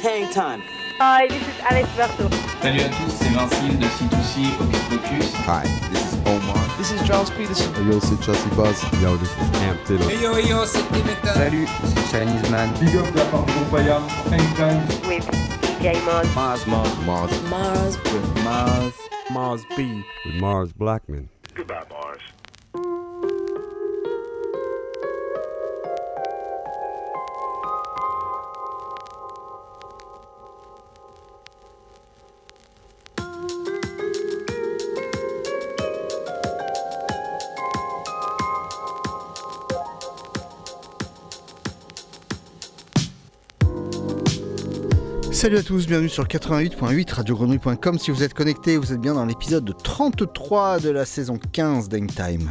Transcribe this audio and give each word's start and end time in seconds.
hang 0.00 0.28
time. 0.32 0.62
Hi, 0.98 1.28
this 1.28 1.40
is 1.40 1.60
Alex 1.60 1.88
Berto. 1.96 2.28
Salut 2.60 2.80
à 2.80 2.88
tous, 2.88 3.10
c'est 3.10 3.30
20Syl 3.30 3.78
de 3.78 3.86
C2C 3.86 4.52
Hocus 4.60 4.82
Pocus. 4.90 5.34
Hi, 5.46 5.62
this 5.90 6.12
is 6.12 6.18
Omar. 6.26 6.60
This 6.76 6.92
is 6.92 7.06
Charles 7.06 7.30
Peterson. 7.30 7.72
Yo, 7.90 8.00
c'est 8.00 8.22
Chelsea 8.22 8.48
Buzz. 8.54 8.82
Yo, 9.00 9.16
this 9.16 9.30
is 9.30 9.62
Amp 9.62 9.82
Taylor. 9.86 10.10
Hey 10.10 10.22
yo, 10.22 10.36
yo, 10.36 10.64
c'est 10.66 10.82
Dimitra. 10.92 11.34
Salut, 11.34 11.66
c'est 11.84 12.18
Chinese 12.18 12.50
Man. 12.50 12.70
Big 12.80 12.96
up 12.96 13.06
la 13.14 13.24
part 13.24 13.46
de 13.46 13.64
Paya, 13.70 14.00
Anytime. 14.32 14.82
With 15.08 15.26
DJ 15.80 16.02
Mars. 16.04 16.26
Mars, 16.34 16.66
Mars, 16.66 16.90
Mars. 17.06 17.30
Mars. 17.48 17.96
With 18.12 18.44
Mars. 18.44 18.94
Mars 19.30 19.62
B. 19.76 20.04
With 20.26 20.34
Mars 20.40 20.72
Blackman. 20.72 21.28
Goodbye, 21.54 21.84
Mars. 21.90 21.99
Salut 45.40 45.56
à 45.56 45.62
tous, 45.62 45.86
bienvenue 45.86 46.10
sur 46.10 46.24
88.8 46.24 47.14
radiogrenouille.com. 47.14 47.98
Si 47.98 48.10
vous 48.10 48.22
êtes 48.22 48.34
connectés, 48.34 48.76
vous 48.76 48.92
êtes 48.92 49.00
bien 49.00 49.14
dans 49.14 49.24
l'épisode 49.24 49.74
33 49.82 50.80
de 50.80 50.90
la 50.90 51.06
saison 51.06 51.38
15 51.52 51.88
d'Hangtime. 51.88 52.50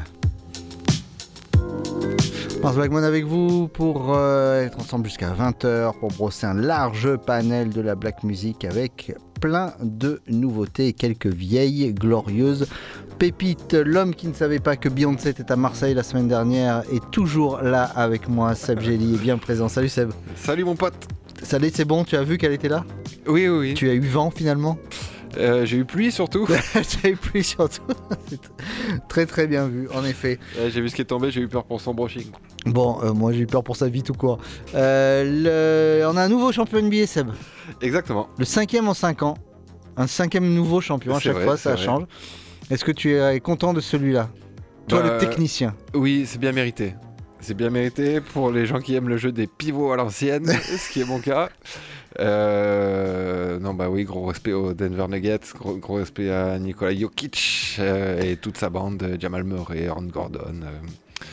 Mars 2.63 2.75
Blackman 2.75 3.03
avec 3.03 3.25
vous 3.25 3.67
pour 3.67 4.15
euh, 4.15 4.63
être 4.63 4.79
ensemble 4.79 5.05
jusqu'à 5.05 5.31
20h 5.31 5.99
pour 5.99 6.09
brosser 6.09 6.47
un 6.47 6.55
large 6.55 7.15
panel 7.17 7.69
de 7.69 7.81
la 7.81 7.93
black 7.93 8.23
music 8.23 8.65
avec 8.65 9.15
plein 9.39 9.75
de 9.83 10.19
nouveautés 10.27 10.87
et 10.87 10.93
quelques 10.93 11.27
vieilles 11.27 11.93
glorieuses 11.93 12.65
pépites. 13.19 13.75
L'homme 13.75 14.15
qui 14.15 14.25
ne 14.25 14.33
savait 14.33 14.57
pas 14.57 14.77
que 14.77 14.89
Beyoncé 14.89 15.29
était 15.29 15.51
à 15.51 15.55
Marseille 15.55 15.93
la 15.93 16.01
semaine 16.01 16.27
dernière 16.27 16.81
est 16.91 17.07
toujours 17.11 17.61
là 17.61 17.83
avec 17.83 18.27
moi. 18.27 18.55
Seb 18.55 18.79
Gély 18.79 19.13
est 19.13 19.19
bien 19.19 19.37
présent. 19.37 19.69
Salut 19.69 19.89
Seb. 19.89 20.09
Salut 20.35 20.63
mon 20.63 20.75
pote. 20.75 21.18
Salut, 21.43 21.71
c'est 21.73 21.85
bon, 21.85 22.03
tu 22.03 22.15
as 22.15 22.23
vu 22.23 22.37
qu'elle 22.37 22.51
était 22.53 22.69
là 22.69 22.85
Oui, 23.27 23.47
oui, 23.47 23.57
oui. 23.57 23.73
Tu 23.73 23.89
as 23.89 23.93
eu 23.93 23.99
vent 24.01 24.29
finalement 24.29 24.77
euh, 25.37 25.65
J'ai 25.65 25.77
eu 25.77 25.85
pluie 25.85 26.11
surtout. 26.11 26.47
as 26.75 27.07
eu 27.07 27.15
pluie 27.15 27.43
surtout. 27.43 27.81
très 29.09 29.25
très 29.25 29.47
bien 29.47 29.67
vu, 29.67 29.87
en 29.93 30.03
effet. 30.05 30.39
Euh, 30.57 30.69
j'ai 30.69 30.81
vu 30.81 30.89
ce 30.89 30.95
qui 30.95 31.01
est 31.01 31.05
tombé, 31.05 31.31
j'ai 31.31 31.41
eu 31.41 31.47
peur 31.47 31.63
pour 31.65 31.81
son 31.81 31.93
brushing. 31.93 32.27
Bon, 32.65 32.99
euh, 33.03 33.13
moi 33.13 33.31
j'ai 33.31 33.39
eu 33.39 33.47
peur 33.47 33.63
pour 33.63 33.75
sa 33.77 33.87
vie 33.87 34.03
tout 34.03 34.13
court. 34.13 34.39
Le... 34.73 36.03
On 36.11 36.17
a 36.17 36.23
un 36.23 36.29
nouveau 36.29 36.51
champion 36.51 36.81
NBA, 36.81 37.07
Seb. 37.07 37.29
Exactement. 37.81 38.29
Le 38.37 38.45
cinquième 38.45 38.87
en 38.87 38.93
5 38.93 39.23
ans. 39.23 39.35
Un 39.97 40.07
cinquième 40.07 40.53
nouveau 40.53 40.81
champion 40.81 41.15
à 41.15 41.19
chaque 41.19 41.35
vrai, 41.35 41.45
fois, 41.45 41.57
ça 41.57 41.73
vrai. 41.75 41.83
change. 41.85 42.03
Est-ce 42.69 42.85
que 42.85 42.91
tu 42.91 43.13
es 43.15 43.39
content 43.39 43.73
de 43.73 43.81
celui-là? 43.81 44.29
Toi, 44.87 45.01
Bah, 45.01 45.13
le 45.13 45.17
technicien. 45.19 45.75
Oui, 45.93 46.25
c'est 46.27 46.39
bien 46.39 46.51
mérité. 46.51 46.93
C'est 47.41 47.53
bien 47.55 47.69
mérité 47.69 48.19
pour 48.21 48.51
les 48.51 48.65
gens 48.65 48.79
qui 48.79 48.95
aiment 48.95 49.07
le 49.09 49.17
jeu 49.17 49.31
des 49.31 49.47
pivots 49.47 49.91
à 49.91 49.95
l'ancienne, 49.95 50.45
ce 50.61 50.91
qui 50.91 51.01
est 51.01 51.05
mon 51.05 51.19
cas. 51.19 51.49
Euh, 52.19 53.59
non, 53.59 53.73
bah 53.73 53.89
oui, 53.89 54.03
gros 54.03 54.25
respect 54.25 54.53
aux 54.53 54.73
Denver 54.73 55.05
Nuggets, 55.09 55.39
gros, 55.57 55.75
gros 55.77 55.95
respect 55.95 56.29
à 56.31 56.57
Nikola 56.59 56.93
Jokic 56.95 57.77
euh, 57.79 58.21
et 58.21 58.35
toute 58.35 58.57
sa 58.57 58.69
bande, 58.69 59.17
Jamal 59.19 59.43
Murray, 59.43 59.87
Aaron 59.87 60.03
Gordon. 60.03 60.39
euh. 60.63 61.25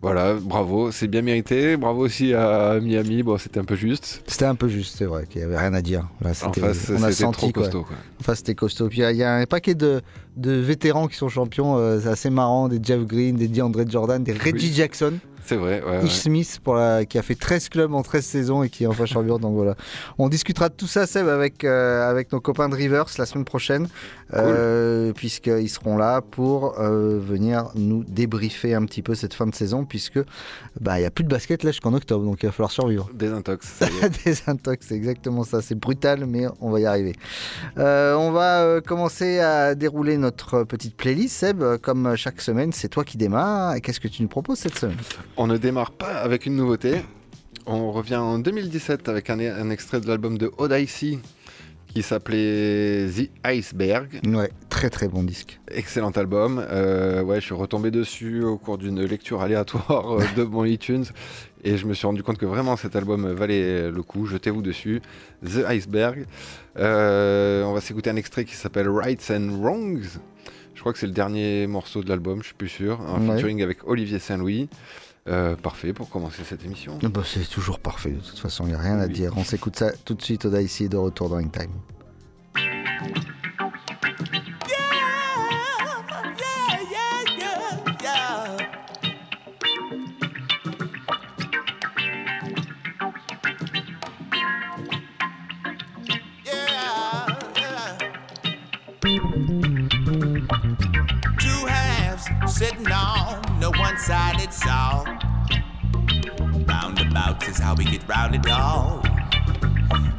voilà, 0.00 0.34
bravo, 0.34 0.92
c'est 0.92 1.08
bien 1.08 1.22
mérité. 1.22 1.76
Bravo 1.76 2.02
aussi 2.04 2.34
à 2.34 2.78
Miami, 2.80 3.22
bon, 3.24 3.36
c'était 3.36 3.58
un 3.58 3.64
peu 3.64 3.74
juste. 3.74 4.22
C'était 4.26 4.44
un 4.44 4.54
peu 4.54 4.68
juste, 4.68 4.96
c'est 4.96 5.06
vrai, 5.06 5.26
qu'il 5.28 5.40
n'y 5.40 5.46
avait 5.46 5.58
rien 5.58 5.74
à 5.74 5.82
dire. 5.82 6.06
Là, 6.20 6.30
En 6.44 6.52
face, 6.52 6.92
c'était 7.10 7.32
trop 7.32 7.50
quoi. 7.50 7.62
costaud. 7.64 7.82
Quoi. 7.82 7.96
Enfin, 8.20 8.34
c'était 8.36 8.54
costaud. 8.54 8.88
Puis 8.88 9.00
il 9.00 9.16
y 9.16 9.24
a 9.24 9.34
un 9.34 9.46
paquet 9.46 9.74
de, 9.74 10.02
de 10.36 10.52
vétérans 10.52 11.08
qui 11.08 11.16
sont 11.16 11.28
champions, 11.28 11.98
c'est 12.00 12.08
assez 12.08 12.30
marrant. 12.30 12.68
Des 12.68 12.78
Jeff 12.82 13.00
Green, 13.04 13.34
des 13.36 13.48
DeAndre 13.48 13.90
Jordan, 13.90 14.22
des 14.22 14.32
Reggie 14.34 14.52
Oui. 14.68 14.72
Jackson, 14.72 15.14
C'est 15.48 15.56
vrai, 15.56 15.82
ouais. 15.82 16.04
Ish 16.04 16.12
Smith 16.12 16.60
pour 16.62 16.74
la, 16.74 17.06
qui 17.06 17.16
a 17.16 17.22
fait 17.22 17.34
13 17.34 17.70
clubs 17.70 17.94
en 17.94 18.02
13 18.02 18.22
saisons 18.22 18.62
et 18.62 18.68
qui 18.68 18.84
est 18.84 18.86
enfin 18.86 19.06
champion. 19.06 19.38
Donc 19.38 19.54
voilà. 19.54 19.76
On 20.18 20.28
discutera 20.28 20.68
de 20.68 20.74
tout 20.74 20.86
ça, 20.86 21.06
Seb, 21.06 21.26
avec, 21.26 21.64
euh, 21.64 22.06
avec 22.06 22.30
nos 22.32 22.40
copains 22.40 22.68
de 22.68 22.74
Rivers 22.74 23.06
la 23.16 23.24
semaine 23.24 23.46
prochaine, 23.46 23.88
euh, 24.34 25.12
puisqu'ils 25.12 25.68
seront 25.68 25.96
là 25.96 26.20
pour 26.20 26.78
euh, 26.78 27.18
venir 27.18 27.70
nous 27.74 28.04
débriefer 28.04 28.74
un 28.74 28.84
petit 28.84 29.02
peu 29.02 29.14
cette 29.14 29.34
fin 29.34 29.46
de 29.46 29.54
saison, 29.54 29.84
puisque 29.84 30.20
bah, 30.80 30.98
il 30.98 31.00
n'y 31.00 31.06
a 31.06 31.10
plus 31.10 31.24
de 31.24 31.28
basket 31.28 31.62
là 31.62 31.70
jusqu'en 31.70 31.94
octobre, 31.94 32.24
donc 32.24 32.42
il 32.42 32.46
va 32.46 32.52
falloir 32.52 32.70
survivre. 32.70 33.08
Désintox, 33.14 33.66
y. 33.66 34.08
Désintox, 34.24 34.86
c'est 34.86 34.94
exactement 34.94 35.44
ça. 35.44 35.62
C'est 35.62 35.74
brutal, 35.74 36.26
mais 36.26 36.46
on 36.60 36.70
va 36.70 36.80
y 36.80 36.86
arriver. 36.86 37.14
Euh, 37.78 38.14
on 38.14 38.30
va 38.30 38.80
commencer 38.80 39.38
à 39.38 39.74
dérouler 39.74 40.18
notre 40.18 40.64
petite 40.64 40.96
playlist. 40.96 41.36
Seb, 41.38 41.62
comme 41.82 42.16
chaque 42.16 42.40
semaine, 42.40 42.72
c'est 42.72 42.88
toi 42.88 43.04
qui 43.04 43.16
démarres. 43.16 43.80
Qu'est-ce 43.80 44.00
que 44.00 44.08
tu 44.08 44.22
nous 44.22 44.28
proposes 44.28 44.58
cette 44.58 44.78
semaine? 44.78 44.96
On 45.36 45.46
ne 45.46 45.56
démarre 45.56 45.92
pas 45.92 46.16
avec 46.16 46.46
une 46.46 46.56
nouveauté. 46.56 47.02
On 47.66 47.92
revient 47.92 48.16
en 48.16 48.38
2017 48.38 49.08
avec 49.08 49.30
un, 49.30 49.38
un 49.38 49.70
extrait 49.70 50.00
de 50.00 50.08
l'album 50.08 50.38
de 50.38 50.50
Odyssey 50.58 51.18
qui 51.88 52.02
s'appelait 52.02 53.06
The 53.08 53.30
Iceberg. 53.44 54.20
Ouais, 54.26 54.50
très 54.68 54.90
très 54.90 55.08
bon 55.08 55.22
disque. 55.22 55.58
Excellent 55.70 56.10
album. 56.10 56.64
Euh, 56.70 57.22
ouais, 57.22 57.40
je 57.40 57.46
suis 57.46 57.54
retombé 57.54 57.90
dessus 57.90 58.42
au 58.44 58.58
cours 58.58 58.78
d'une 58.78 59.02
lecture 59.02 59.40
aléatoire 59.42 60.18
euh, 60.20 60.24
de 60.36 60.44
mon 60.44 60.64
iTunes 60.64 61.04
et 61.64 61.76
je 61.76 61.86
me 61.86 61.94
suis 61.94 62.06
rendu 62.06 62.22
compte 62.22 62.38
que 62.38 62.46
vraiment 62.46 62.76
cet 62.76 62.94
album 62.94 63.26
valait 63.32 63.90
le 63.90 64.02
coup. 64.02 64.26
Jetez-vous 64.26 64.62
dessus. 64.62 65.00
The 65.44 65.64
Iceberg. 65.66 66.26
Euh, 66.78 67.64
on 67.64 67.72
va 67.72 67.80
s'écouter 67.80 68.10
un 68.10 68.16
extrait 68.16 68.44
qui 68.44 68.54
s'appelle 68.54 68.88
Rights 68.88 69.30
and 69.30 69.48
Wrongs. 69.60 70.20
Je 70.74 70.80
crois 70.80 70.92
que 70.92 70.98
c'est 71.00 71.06
le 71.06 71.12
dernier 71.12 71.66
morceau 71.66 72.04
de 72.04 72.08
l'album, 72.08 72.40
je 72.40 72.46
suis 72.48 72.54
plus 72.54 72.68
sûr. 72.68 73.00
Un 73.00 73.26
Ouais. 73.26 73.34
featuring 73.34 73.62
avec 73.64 73.78
Olivier 73.88 74.20
Saint-Louis. 74.20 74.68
Euh, 75.28 75.56
parfait 75.56 75.92
pour 75.92 76.08
commencer 76.08 76.42
cette 76.42 76.64
émission. 76.64 76.98
Ah 77.02 77.08
bah, 77.08 77.20
c'est 77.24 77.48
toujours 77.48 77.80
parfait, 77.80 78.12
de 78.12 78.20
toute 78.20 78.38
façon, 78.38 78.64
il 78.64 78.68
n'y 78.68 78.74
a 78.74 78.78
rien 78.78 78.98
à 78.98 79.08
dire. 79.08 79.32
On 79.36 79.44
s'écoute 79.44 79.76
ça 79.76 79.92
tout 80.04 80.14
de 80.14 80.22
suite. 80.22 80.46
Oda 80.46 80.62
ici 80.62 80.88
de 80.88 80.96
retour 80.96 81.28
dans 81.28 81.38
Time. 81.48 81.70
Two 101.38 101.66
halves 101.68 102.48
sitting 102.48 102.86
on 102.90 103.47
one 103.88 103.96
side 103.96 104.36
it's 104.38 104.66
all. 104.66 105.06
Roundabouts 106.66 107.48
is 107.48 107.58
how 107.58 107.74
we 107.74 107.84
get 107.84 108.06
rounded 108.06 108.46
off. 108.50 109.02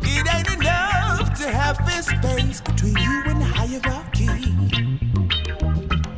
It 0.02 0.26
ain't 0.34 0.52
enough 0.58 1.38
to 1.40 1.52
have 1.52 1.78
this 1.86 2.08
space 2.08 2.62
between 2.62 2.98
you 2.98 3.22
and 3.28 3.44
hierarchy. 3.44 4.28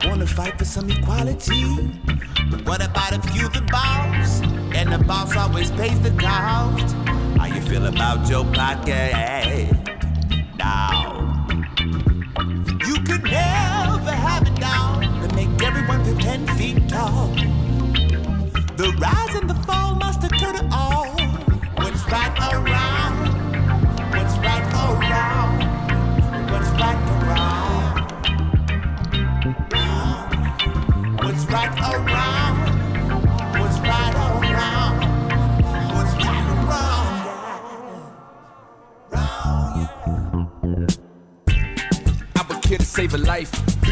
Wanna 0.07 0.27
fight 0.27 0.57
for 0.57 0.63
some 0.63 0.89
equality? 0.89 1.65
But 2.49 2.65
what 2.65 2.81
about 2.85 3.11
if 3.19 3.35
you 3.35 3.49
the 3.49 3.67
boss? 3.69 4.41
And 4.73 4.89
the 4.93 4.99
boss 4.99 5.35
always 5.35 5.71
pays 5.71 5.99
the 5.99 6.11
cost. 6.11 6.95
How 7.37 7.47
you 7.47 7.61
feel 7.69 7.85
about 7.85 8.29
your 8.29 8.45
pocket? 8.53 9.75
Now. 10.57 11.20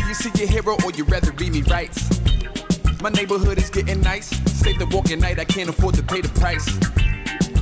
You 0.10 0.16
see 0.16 0.32
your 0.40 0.50
hero 0.50 0.76
or 0.84 0.92
you 0.92 1.04
rather 1.04 1.32
read 1.34 1.52
me 1.52 1.62
rights? 1.62 2.20
My 3.00 3.10
neighborhood 3.10 3.60
is 3.60 3.70
getting 3.70 4.02
nice. 4.02 4.30
Save 4.52 4.80
the 4.80 4.88
walking 4.88 5.20
night, 5.20 5.40
I 5.40 5.46
can't 5.46 5.70
afford 5.70 5.94
to 5.96 6.04
pay 6.04 6.20
the 6.20 6.30
price. 6.30 6.66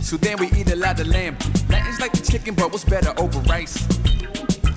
So 0.01 0.15
then 0.15 0.39
we 0.39 0.47
eat 0.57 0.71
a 0.71 0.75
lot 0.77 0.97
of 1.01 1.07
lamb. 1.07 1.37
That 1.67 1.85
is 1.87 1.99
like 1.99 2.13
the 2.13 2.21
chicken, 2.21 2.55
but 2.55 2.71
what's 2.71 2.85
better 2.85 3.13
over 3.19 3.39
rice? 3.41 3.85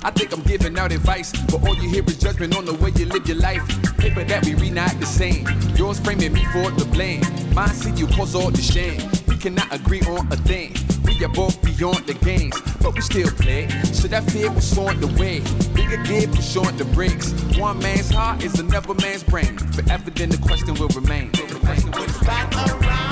I 0.02 0.10
think 0.10 0.32
I'm 0.32 0.42
giving 0.42 0.76
out 0.78 0.90
advice, 0.90 1.30
but 1.46 1.62
all 1.62 1.76
you 1.76 1.88
hear 1.88 2.02
is 2.04 2.18
judgment 2.18 2.56
on 2.56 2.64
the 2.64 2.74
way 2.74 2.90
you 2.96 3.06
live 3.06 3.28
your 3.28 3.36
life. 3.36 3.62
Paper 3.98 4.24
that 4.24 4.44
we 4.44 4.54
read 4.54 4.74
not 4.74 4.98
the 4.98 5.06
same. 5.06 5.46
Yours 5.76 6.00
framing 6.00 6.32
me 6.32 6.44
for 6.46 6.72
the 6.72 6.86
blame. 6.86 7.22
Mine 7.54 7.68
see 7.68 7.92
you 7.92 8.08
cause 8.08 8.34
all 8.34 8.50
the 8.50 8.60
shame. 8.60 9.00
Cannot 9.40 9.72
agree 9.74 10.02
on 10.02 10.30
a 10.30 10.36
thing. 10.36 10.74
We 11.02 11.24
are 11.24 11.28
both 11.30 11.62
beyond 11.62 12.04
the 12.06 12.12
games, 12.12 12.60
but 12.82 12.94
we 12.94 13.00
still 13.00 13.30
play. 13.30 13.68
So 13.84 14.06
that 14.08 14.24
fear 14.30 14.50
was 14.52 14.76
on 14.76 15.00
the 15.00 15.06
way. 15.18 15.40
Bigger 15.72 16.02
gear 16.04 16.28
push 16.28 16.56
on 16.56 16.76
the 16.76 16.84
brakes. 16.84 17.32
One 17.58 17.78
man's 17.78 18.10
heart 18.10 18.44
is 18.44 18.60
another 18.60 18.92
man's 18.92 19.22
brain. 19.22 19.56
Forever 19.56 20.10
then 20.10 20.28
the 20.28 20.36
question 20.36 20.74
will 20.74 20.88
remain. 20.88 21.30
What's 21.32 22.22
right 22.26 22.54
around? 22.54 22.84
What's 22.84 23.09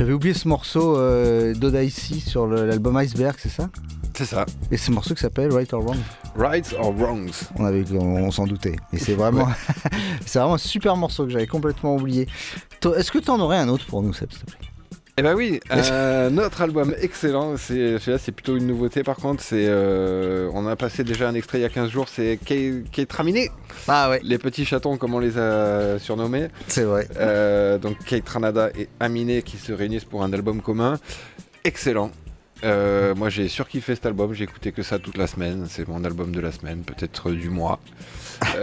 J'avais 0.00 0.14
oublié 0.14 0.32
ce 0.32 0.48
morceau 0.48 0.96
euh, 0.96 1.52
d'Odaisy 1.52 2.20
sur 2.20 2.46
l'album 2.46 2.96
Iceberg, 2.96 3.36
c'est 3.38 3.50
ça? 3.50 3.68
C'est 4.14 4.24
ça. 4.24 4.46
Et 4.70 4.78
ce 4.78 4.90
morceau 4.90 5.14
qui 5.14 5.20
s'appelle 5.20 5.52
Right 5.52 5.70
or 5.74 5.82
Wrong 5.82 5.98
Rights 6.34 6.74
or 6.78 6.94
Wrongs. 6.96 7.50
On, 7.58 7.66
avait, 7.66 7.84
on, 7.92 8.16
on 8.16 8.30
s'en 8.30 8.46
doutait. 8.46 8.76
Et 8.94 8.98
c'est 8.98 9.12
vraiment, 9.12 9.46
c'est 10.24 10.38
vraiment 10.38 10.54
un 10.54 10.58
super 10.58 10.96
morceau 10.96 11.26
que 11.26 11.30
j'avais 11.30 11.46
complètement 11.46 11.96
oublié. 11.96 12.26
Est-ce 12.96 13.12
que 13.12 13.18
tu 13.18 13.28
en 13.28 13.38
aurais 13.40 13.58
un 13.58 13.68
autre 13.68 13.84
pour 13.84 14.02
nous, 14.02 14.14
Seb, 14.14 14.32
s'il 14.32 14.40
te 14.40 14.46
plaît? 14.46 14.69
Eh 15.20 15.22
ben 15.22 15.34
oui, 15.34 15.60
euh, 15.70 16.30
notre 16.30 16.62
album 16.62 16.94
excellent, 16.98 17.58
c'est 17.58 17.98
celui-là 17.98 18.16
c'est 18.16 18.32
plutôt 18.32 18.56
une 18.56 18.66
nouveauté 18.66 19.02
par 19.02 19.16
contre, 19.16 19.42
c'est 19.42 19.66
euh, 19.68 20.48
on 20.54 20.66
a 20.66 20.76
passé 20.76 21.04
déjà 21.04 21.28
un 21.28 21.34
extrait 21.34 21.58
il 21.58 21.60
y 21.60 21.66
a 21.66 21.68
15 21.68 21.90
jours, 21.90 22.08
c'est 22.08 22.38
Kate 22.90 23.12
Raminé. 23.12 23.50
Ah 23.86 24.08
ouais. 24.08 24.20
Les 24.24 24.38
petits 24.38 24.64
chatons 24.64 24.96
comme 24.96 25.12
on 25.12 25.18
les 25.18 25.36
a 25.36 25.98
surnommés. 25.98 26.48
C'est 26.68 26.84
vrai. 26.84 27.06
Euh, 27.18 27.76
donc 27.76 28.02
Kate 28.02 28.26
Ranada 28.26 28.70
et 28.70 28.88
Aminé 28.98 29.42
qui 29.42 29.58
se 29.58 29.74
réunissent 29.74 30.06
pour 30.06 30.22
un 30.22 30.32
album 30.32 30.62
commun. 30.62 30.98
Excellent. 31.64 32.10
Euh, 32.64 33.14
moi 33.14 33.28
j'ai 33.28 33.48
surkiffé 33.48 33.94
cet 33.94 34.06
album, 34.06 34.32
j'ai 34.32 34.44
écouté 34.44 34.72
que 34.72 34.82
ça 34.82 34.98
toute 34.98 35.18
la 35.18 35.26
semaine, 35.26 35.66
c'est 35.68 35.86
mon 35.86 36.02
album 36.02 36.34
de 36.34 36.40
la 36.40 36.50
semaine, 36.50 36.80
peut-être 36.80 37.30
du 37.32 37.50
mois. 37.50 37.78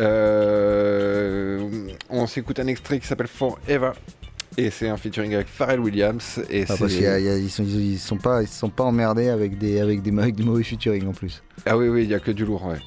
On 2.10 2.26
s'écoute 2.26 2.60
un 2.60 2.66
extrait 2.66 3.00
qui 3.00 3.06
s'appelle 3.06 3.28
Forever 3.28 3.92
et 4.58 4.72
c'est 4.72 4.90
un 4.90 4.98
featuring 4.98 5.36
avec 5.36 5.48
Pharrell 5.48 5.80
Williams 5.80 6.42
et 6.50 6.64
Ah, 6.68 6.74
parce 6.78 6.94
qu'ils 6.94 7.50
sont, 7.50 7.64
ils, 7.64 8.00
sont 8.00 8.18
pas, 8.18 8.42
ils 8.42 8.48
sont 8.48 8.70
pas 8.70 8.84
emmerdés 8.84 9.30
avec 9.30 9.58
des, 9.58 9.80
avec 9.80 10.02
des, 10.02 10.18
avec 10.18 10.36
des 10.36 10.44
mauvais 10.44 10.64
featuring 10.64 11.08
en 11.08 11.14
plus. 11.14 11.44
Ah 11.66 11.78
oui, 11.78 11.88
oui, 11.90 12.04
il 12.04 12.08
n'y 12.08 12.16
a 12.16 12.20
que 12.20 12.32
du 12.32 12.44
lourd, 12.44 12.66
ouais. 12.66 12.80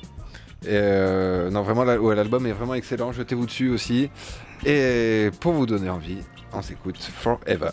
Et 0.64 0.68
euh, 0.72 1.50
non, 1.50 1.62
vraiment, 1.62 1.84
l'album 1.84 2.46
est 2.46 2.52
vraiment 2.52 2.74
excellent. 2.74 3.12
Jetez-vous 3.12 3.46
dessus 3.46 3.70
aussi. 3.70 4.10
Et 4.66 5.30
pour 5.40 5.52
vous 5.52 5.64
donner 5.64 5.88
envie, 5.88 6.18
on 6.52 6.60
s'écoute 6.60 6.98
Forever. 6.98 7.70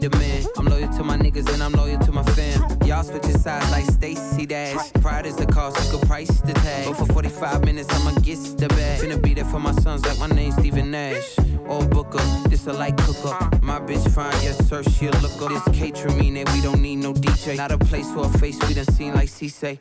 Something 0.00 0.20
he 0.20 0.28
demand. 0.28 0.46
I'm 0.56 0.66
loyal 0.66 0.88
to 0.96 1.04
my 1.04 1.16
niggas 1.16 1.52
and 1.52 1.62
I'm 1.62 1.72
loyal 1.72 1.98
to 2.00 2.12
my 2.12 2.22
fam. 2.22 2.78
Y'all 2.84 3.02
switching 3.02 3.38
sides 3.38 3.70
like 3.70 3.84
Stacy 3.84 4.46
Dash. 4.46 4.92
Pride 5.00 5.26
is 5.26 5.36
the 5.36 5.46
cost, 5.46 5.76
you 5.84 5.98
can 5.98 6.08
price 6.08 6.40
the 6.40 6.54
tag. 6.54 6.86
But 6.86 6.96
for 6.96 7.12
45 7.12 7.64
minutes, 7.64 7.88
I'ma 7.90 8.18
get 8.20 8.38
the 8.58 8.68
bag. 8.68 9.00
Finna 9.00 9.22
be 9.22 9.34
there 9.34 9.44
for 9.44 9.60
my 9.60 9.72
sons 9.72 10.04
like 10.04 10.18
my 10.18 10.28
name's 10.28 10.56
Stephen 10.56 10.90
Nash. 10.90 11.38
Or 11.66 11.84
Booker, 11.84 12.22
this 12.48 12.66
a 12.66 12.72
light 12.72 12.96
cooker. 12.98 13.36
My 13.62 13.80
bitch 13.80 14.08
fine, 14.14 14.32
yes 14.42 14.56
sir, 14.68 14.82
she 14.82 15.06
a 15.06 15.10
looker. 15.20 15.48
This 15.48 15.64
catering 15.72 16.34
we 16.34 16.60
don't 16.60 16.80
need 16.80 16.96
no 16.96 17.12
DJ. 17.12 17.56
Not 17.56 17.72
a 17.72 17.78
place 17.78 18.10
for 18.12 18.26
a 18.26 18.38
face 18.38 18.58
we 18.68 18.74
done 18.74 18.84
seen 18.86 19.14
like 19.14 19.28
C 19.28 19.48
say. 19.48 19.80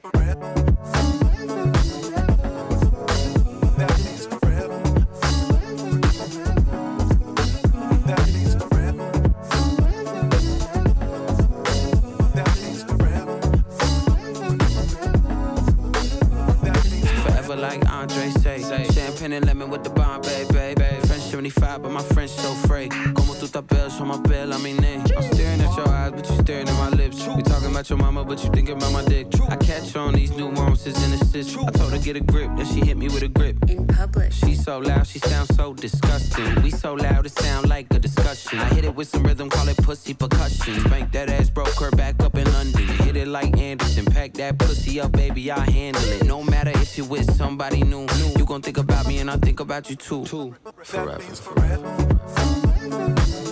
About 28.44 28.44
your 28.44 28.44
mama, 28.44 28.44
but 28.44 28.44
you 28.44 28.50
thinking 28.52 28.78
about 28.78 28.92
my 28.92 29.06
dick. 29.06 29.28
I 29.50 29.56
catch 29.56 29.96
on 29.96 30.14
these 30.14 30.32
nuances 30.32 30.96
and 31.04 31.14
assists. 31.22 31.56
I 31.58 31.72
told 31.72 31.92
her 31.92 32.00
get 32.00 32.16
a 32.16 32.20
grip, 32.20 32.50
then 32.56 32.66
she 32.66 32.82
hit 32.82 32.98
me 32.98 33.08
with 33.08 33.24
a 33.24 33.28
grip. 33.28 33.58
In 33.70 33.88
public. 33.88 34.32
She 34.32 34.56
so 34.56 34.80
loud, 34.80 35.08
she 35.08 35.20
sounds 35.20 35.56
so 35.56 35.74
disgusting. 35.74 36.62
We 36.62 36.72
so 36.72 36.94
loud, 36.94 37.26
it 37.26 37.32
sound 37.32 37.70
like 37.70 37.94
a 37.94 38.00
discussion. 38.00 38.60
I 38.60 38.66
hit 38.74 38.86
it 38.86 38.96
with 38.96 39.08
some 39.08 39.24
rhythm, 39.24 39.50
call 39.50 39.68
it 39.68 39.78
pussy 39.78 40.14
percussion. 40.14 40.80
Spank 40.82 41.12
that 41.12 41.30
ass, 41.30 41.50
broke 41.50 41.80
her 41.80 41.92
back 41.92 42.22
up 42.22 42.36
in 42.38 42.52
London. 42.54 42.88
Hit 43.06 43.16
it 43.16 43.28
like 43.28 43.58
Anderson, 43.58 44.06
pack 44.06 44.34
that 44.34 44.58
pussy 44.60 45.00
up, 45.00 45.12
baby, 45.12 45.52
I 45.52 45.70
handle 45.70 46.12
it. 46.12 46.26
No 46.26 46.44
matter 46.44 46.72
if 46.72 46.98
you're 46.98 47.08
with 47.08 47.32
somebody 47.36 47.84
new, 47.84 48.06
new. 48.06 48.32
you 48.38 48.46
gon' 48.46 48.62
think 48.62 48.78
about 48.78 49.08
me 49.08 49.20
and 49.20 49.30
I 49.30 49.38
think 49.38 49.60
about 49.60 49.90
you 49.90 49.96
too. 49.96 50.26
Forever. 50.84 51.20
Ketra 52.86 53.45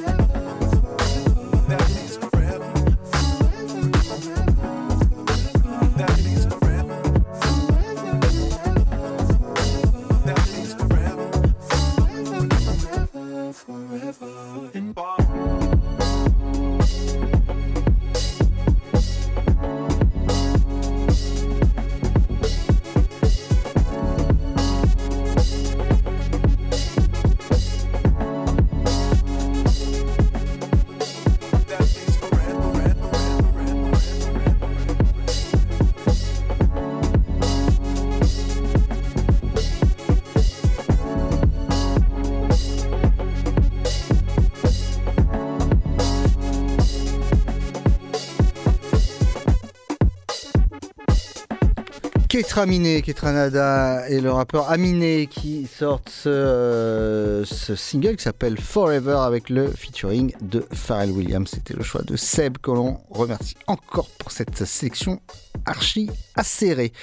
Miné, 52.61 53.01
Ketra 53.01 53.33
Nada 53.33 54.07
et 54.09 54.21
le 54.21 54.31
rappeur 54.31 54.69
Aminé 54.69 55.27
qui 55.27 55.65
sortent 55.65 56.09
ce, 56.09 56.29
euh, 56.29 57.45
ce 57.45 57.75
single 57.75 58.15
qui 58.15 58.23
s'appelle 58.23 58.59
Forever 58.59 59.17
avec 59.21 59.49
le 59.49 59.67
featuring 59.67 60.33
de 60.39 60.63
Pharrell 60.71 61.11
Williams. 61.11 61.49
C'était 61.51 61.73
le 61.73 61.83
choix 61.83 62.03
de 62.03 62.15
Seb 62.15 62.59
que 62.59 62.69
l'on 62.69 62.99
remercie 63.09 63.55
encore 63.65 64.07
pour 64.19 64.31
cette 64.31 64.63
sélection 64.65 65.19
archi 65.65 66.09
acérée. 66.35 66.93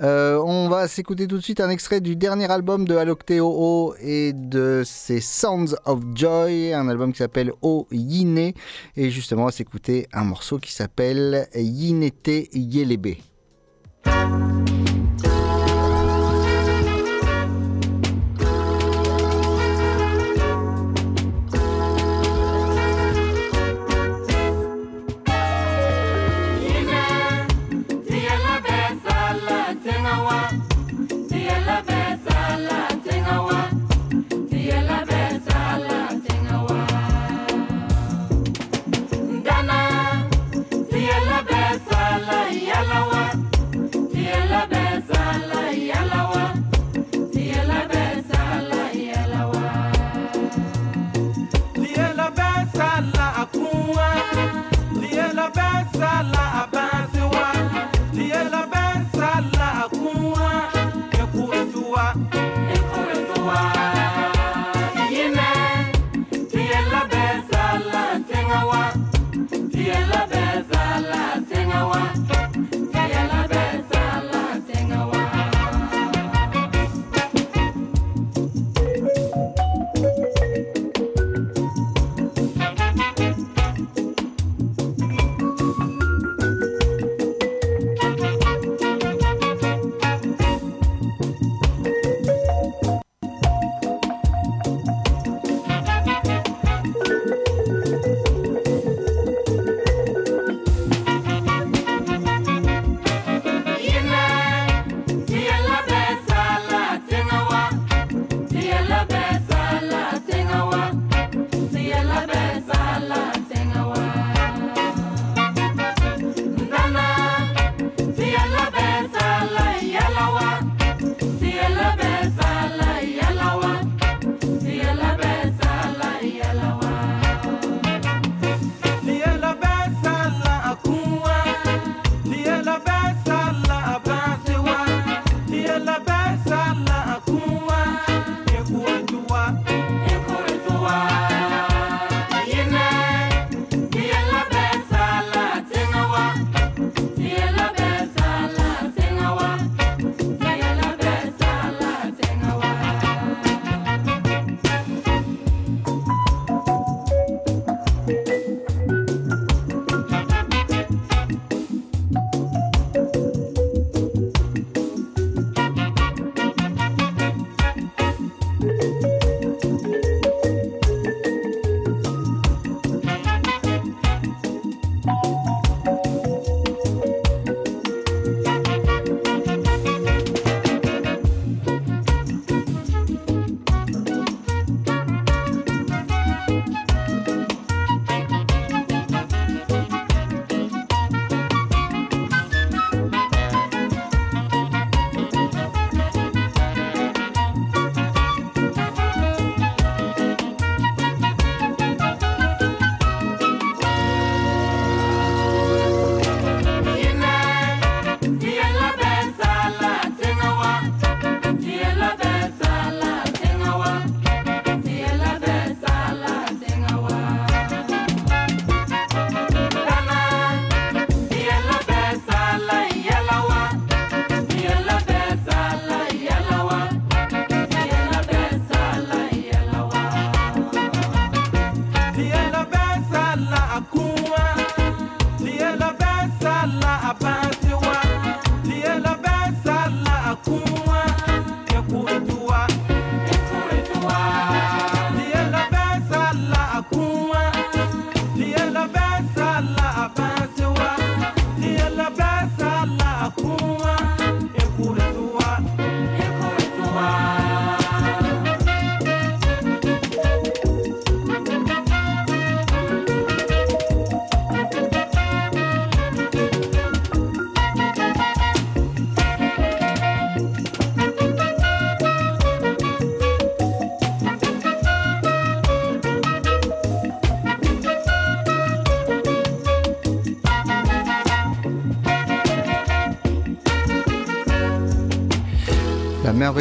Euh, 0.00 0.40
on 0.44 0.68
va 0.68 0.86
s'écouter 0.86 1.26
tout 1.26 1.36
de 1.36 1.42
suite 1.42 1.60
un 1.60 1.68
extrait 1.70 2.00
du 2.00 2.14
dernier 2.14 2.50
album 2.50 2.86
de 2.86 2.96
Alocteo 2.96 3.94
et 4.00 4.32
de 4.32 4.82
ses 4.86 5.20
Sounds 5.20 5.74
of 5.84 6.00
Joy, 6.14 6.72
un 6.72 6.88
album 6.88 7.12
qui 7.12 7.18
s'appelle 7.18 7.52
O 7.60 7.88
Yine. 7.90 8.52
Et 8.96 9.10
justement, 9.10 9.42
on 9.42 9.46
va 9.46 9.52
s'écouter 9.52 10.06
un 10.12 10.24
morceau 10.24 10.58
qui 10.58 10.72
s'appelle 10.72 11.48
Yinete 11.54 12.48
Yelebe. 12.52 13.16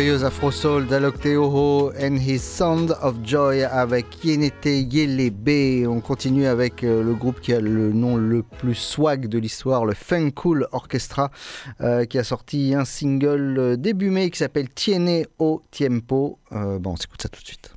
Afro 0.09 0.49
Soul 0.49 0.87
d'Alok 0.87 1.19
Teoho 1.19 1.91
and 2.01 2.15
His 2.15 2.39
Sound 2.39 2.97
of 3.03 3.17
Joy 3.23 3.63
avec 3.63 4.23
Yenete 4.23 4.65
Yelebe. 4.65 5.87
On 5.87 6.01
continue 6.01 6.47
avec 6.47 6.83
euh, 6.83 7.03
le 7.03 7.13
groupe 7.13 7.39
qui 7.39 7.53
a 7.53 7.59
le 7.59 7.93
nom 7.93 8.17
le 8.17 8.41
plus 8.41 8.73
swag 8.73 9.27
de 9.27 9.37
l'histoire, 9.37 9.85
le 9.85 9.93
Fun 9.93 10.31
Cool 10.31 10.67
Orchestra, 10.71 11.29
euh, 11.81 12.05
qui 12.05 12.17
a 12.17 12.23
sorti 12.23 12.73
un 12.73 12.83
single 12.83 13.57
euh, 13.59 13.75
début 13.77 14.09
mai 14.09 14.31
qui 14.31 14.39
s'appelle 14.39 14.69
Tiene 14.69 15.25
o 15.37 15.61
Tiempo. 15.69 16.39
Bon, 16.49 16.93
on 16.93 16.95
s'écoute 16.95 17.21
ça 17.21 17.29
tout 17.29 17.41
de 17.41 17.45
suite. 17.45 17.71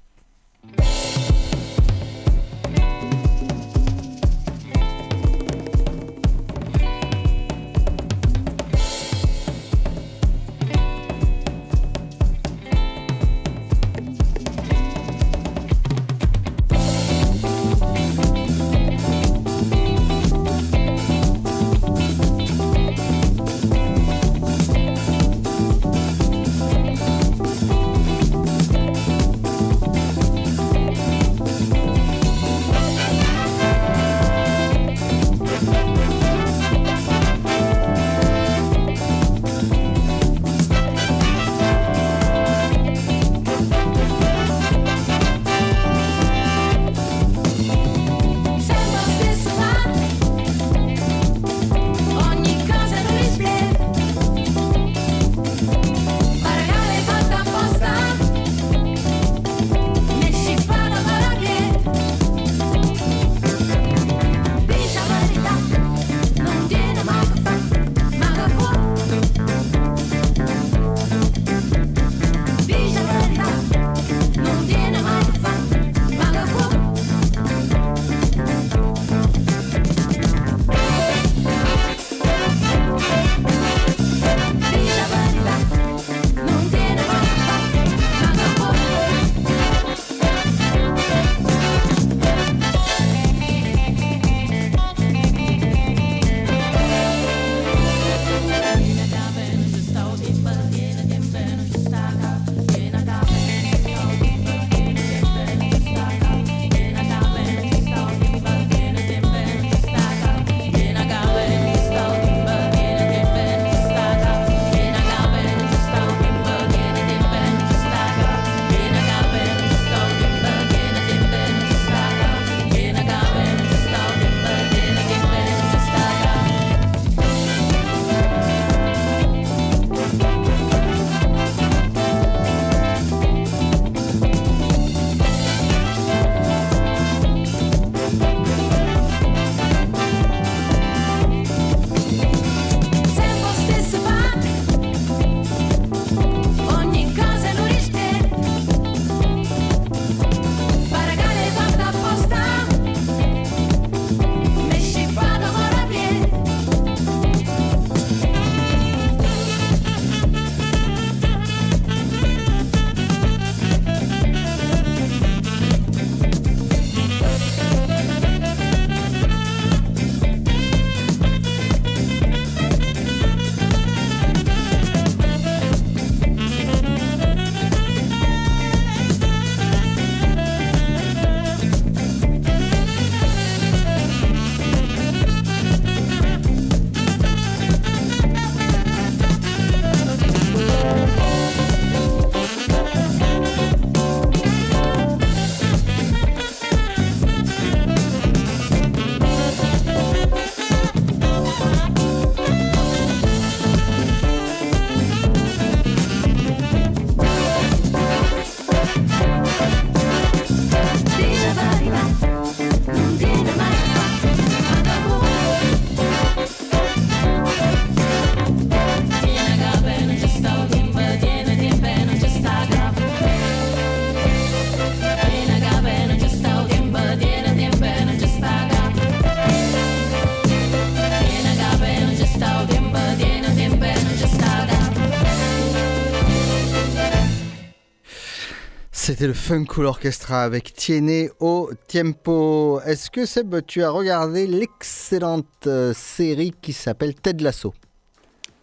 C'était 239.25 239.33
le 239.33 239.41
Fun 239.41 239.65
Cool 239.65 239.87
Orchestra 239.87 240.43
avec 240.43 240.75
Tiene 240.75 241.31
au 241.41 241.71
Tiempo. 241.89 242.79
Est-ce 242.85 243.11
que 243.11 243.25
Seb, 243.25 243.55
tu 243.67 243.83
as 243.83 243.89
regardé 243.89 244.47
l'excellente 244.47 245.47
euh, 245.67 245.95
série 245.95 246.53
qui 246.61 246.75
s'appelle 246.75 247.15
Ted 247.15 247.43
Lasso 247.43 247.73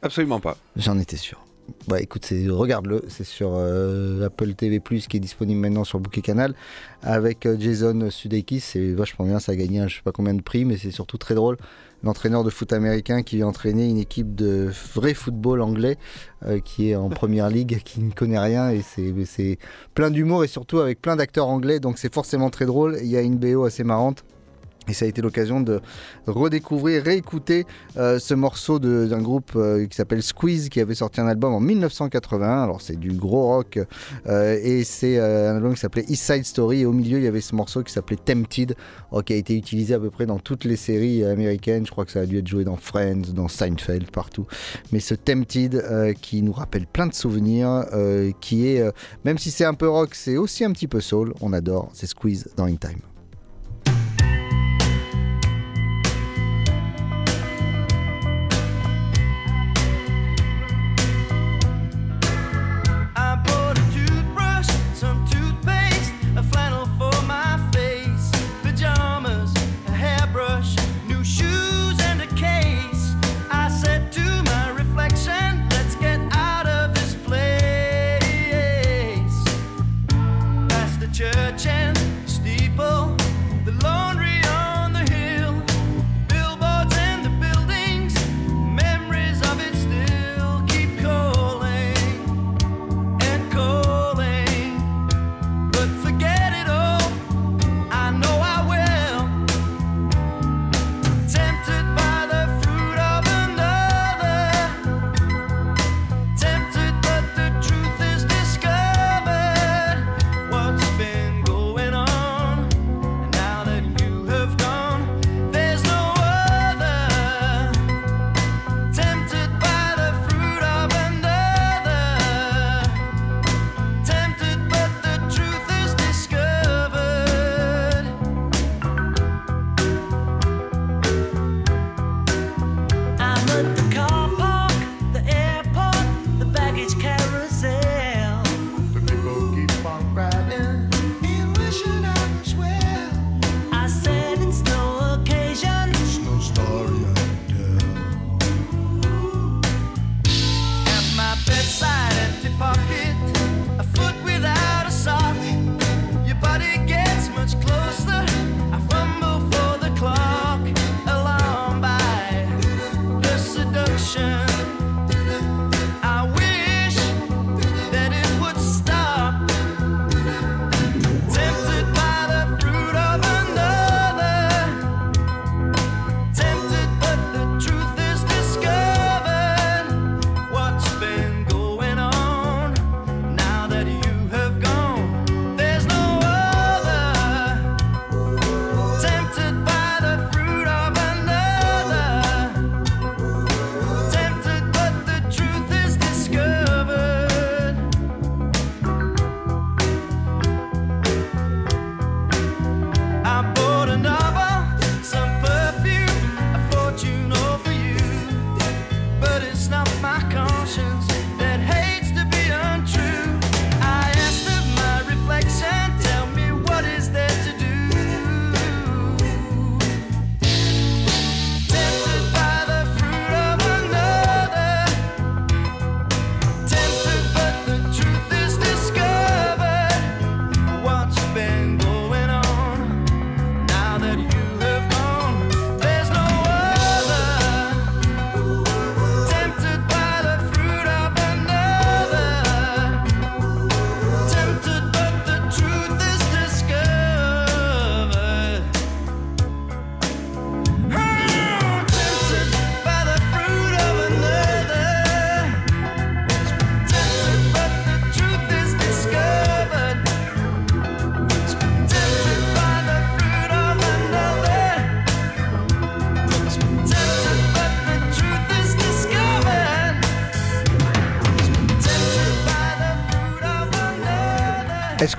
Absolument 0.04 0.40
pas. 0.40 0.56
J'en 0.76 1.00
étais 1.00 1.18
sûr. 1.18 1.44
Bah 1.88 2.00
écoute, 2.00 2.26
c'est- 2.26 2.48
regarde-le, 2.48 3.02
c'est 3.08 3.24
sur 3.24 3.54
euh, 3.56 4.28
Apple 4.28 4.54
TV+, 4.54 4.80
qui 4.80 5.18
est 5.18 5.20
disponible 5.20 5.60
maintenant 5.60 5.84
sur 5.84 6.00
Bouquet 6.00 6.22
Canal, 6.22 6.54
avec 7.02 7.48
euh, 7.48 7.58
Jason 7.60 8.12
Sudeikis, 8.12 8.60
c'est 8.60 8.94
vachement 8.94 9.26
bien, 9.26 9.40
ça 9.40 9.54
a 9.54 9.56
gagné 9.56 9.80
un 9.80 9.88
je 9.88 9.96
sais 9.96 10.02
pas 10.04 10.12
combien 10.12 10.36
de 10.36 10.44
prix, 10.44 10.64
mais 10.64 10.78
c'est 10.78 10.92
surtout 10.92 11.18
très 11.18 11.34
drôle. 11.34 11.58
L'entraîneur 12.04 12.44
de 12.44 12.50
foot 12.50 12.74
américain 12.74 13.22
qui 13.22 13.38
vient 13.38 13.48
entraîner 13.48 13.88
une 13.88 13.98
équipe 13.98 14.34
de 14.36 14.72
vrai 14.96 15.14
football 15.14 15.62
anglais, 15.62 15.98
euh, 16.46 16.60
qui 16.60 16.90
est 16.90 16.96
en 16.96 17.10
première 17.10 17.50
ligue, 17.50 17.82
qui 17.84 18.02
ne 18.02 18.12
connaît 18.12 18.40
rien, 18.40 18.72
et 18.72 18.82
c'est 18.82 19.14
c'est 19.26 19.60
plein 19.94 20.10
d'humour, 20.10 20.44
et 20.44 20.48
surtout 20.48 20.80
avec 20.80 21.02
plein 21.02 21.16
d'acteurs 21.16 21.48
anglais, 21.48 21.80
donc 21.80 22.00
c'est 22.00 22.14
forcément 22.14 22.50
très 22.50 22.66
drôle. 22.66 22.98
Il 23.02 23.08
y 23.08 23.18
a 23.18 23.22
une 23.22 23.38
BO 23.38 23.66
assez 23.66 23.84
marrante. 23.84 24.24
Et 24.88 24.94
ça 24.94 25.06
a 25.06 25.08
été 25.08 25.22
l'occasion 25.22 25.62
de 25.62 25.80
redécouvrir, 26.26 27.04
réécouter 27.04 27.66
euh, 27.98 28.18
ce 28.18 28.34
morceau 28.34 28.80
d'un 28.80 29.22
groupe 29.22 29.52
euh, 29.56 29.86
qui 29.86 29.96
s'appelle 29.96 30.24
Squeeze, 30.24 30.70
qui 30.70 30.80
avait 30.80 30.96
sorti 30.96 31.22
un 31.22 31.28
album 31.28 31.54
en 31.54 31.60
1981. 31.60 32.64
Alors 32.64 32.82
c'est 32.82 33.00
du 33.00 33.12
gros 33.12 33.46
rock, 33.46 33.80
euh, 34.28 34.58
et 34.62 34.84
c'est 34.84 35.20
un 35.20 35.56
album 35.56 35.76
qui 35.76 35.80
s'appelait 35.80 36.06
East 36.08 36.24
Side 36.24 36.46
Story. 36.46 36.82
Et 36.82 36.86
au 36.86 36.94
milieu, 36.94 37.20
il 37.20 37.24
y 37.24 37.28
avait 37.28 37.42
ce 37.42 37.54
morceau 37.54 37.84
qui 37.84 37.94
s'appelait 37.94 38.18
Tempted, 38.18 38.76
oh, 39.12 39.22
qui 39.22 39.34
a 39.34 39.36
été 39.36 39.56
utilisé 39.56 39.94
à 39.94 40.00
peu 40.00 40.10
près 40.10 40.26
dans 40.26 40.40
toutes 40.40 40.64
les 40.64 40.78
séries 40.78 41.24
américaines. 41.26 41.86
Je 41.86 41.92
crois 41.92 42.06
que 42.06 42.12
ça 42.12 42.22
a 42.22 42.26
dû 42.26 42.40
être 42.40 42.48
joué 42.48 42.64
dans 42.64 42.76
Friends, 42.78 43.34
dans 43.36 43.48
Seinfeld, 43.48 44.10
partout. 44.10 44.48
Mais 44.92 45.00
ce 45.00 45.14
Tempted, 45.14 46.16
qui 46.22 46.42
nous 46.42 46.54
rappelle 46.54 46.88
plein 46.88 47.06
de 47.06 47.14
souvenirs, 47.14 47.86
qui 48.42 48.68
est, 48.68 48.84
même 49.26 49.38
si 49.38 49.52
c'est 49.52 49.66
un 49.66 49.76
peu 49.76 49.88
rock, 49.88 50.16
c'est 50.16 50.38
aussi 50.38 50.64
un 50.64 50.72
petit 50.72 50.88
peu 50.88 51.02
soul. 51.02 51.34
On 51.40 51.54
adore, 51.54 51.90
c'est 51.94 52.08
Squeeze 52.08 52.50
dans 52.58 52.66
In 52.66 52.76
Time. 52.76 53.11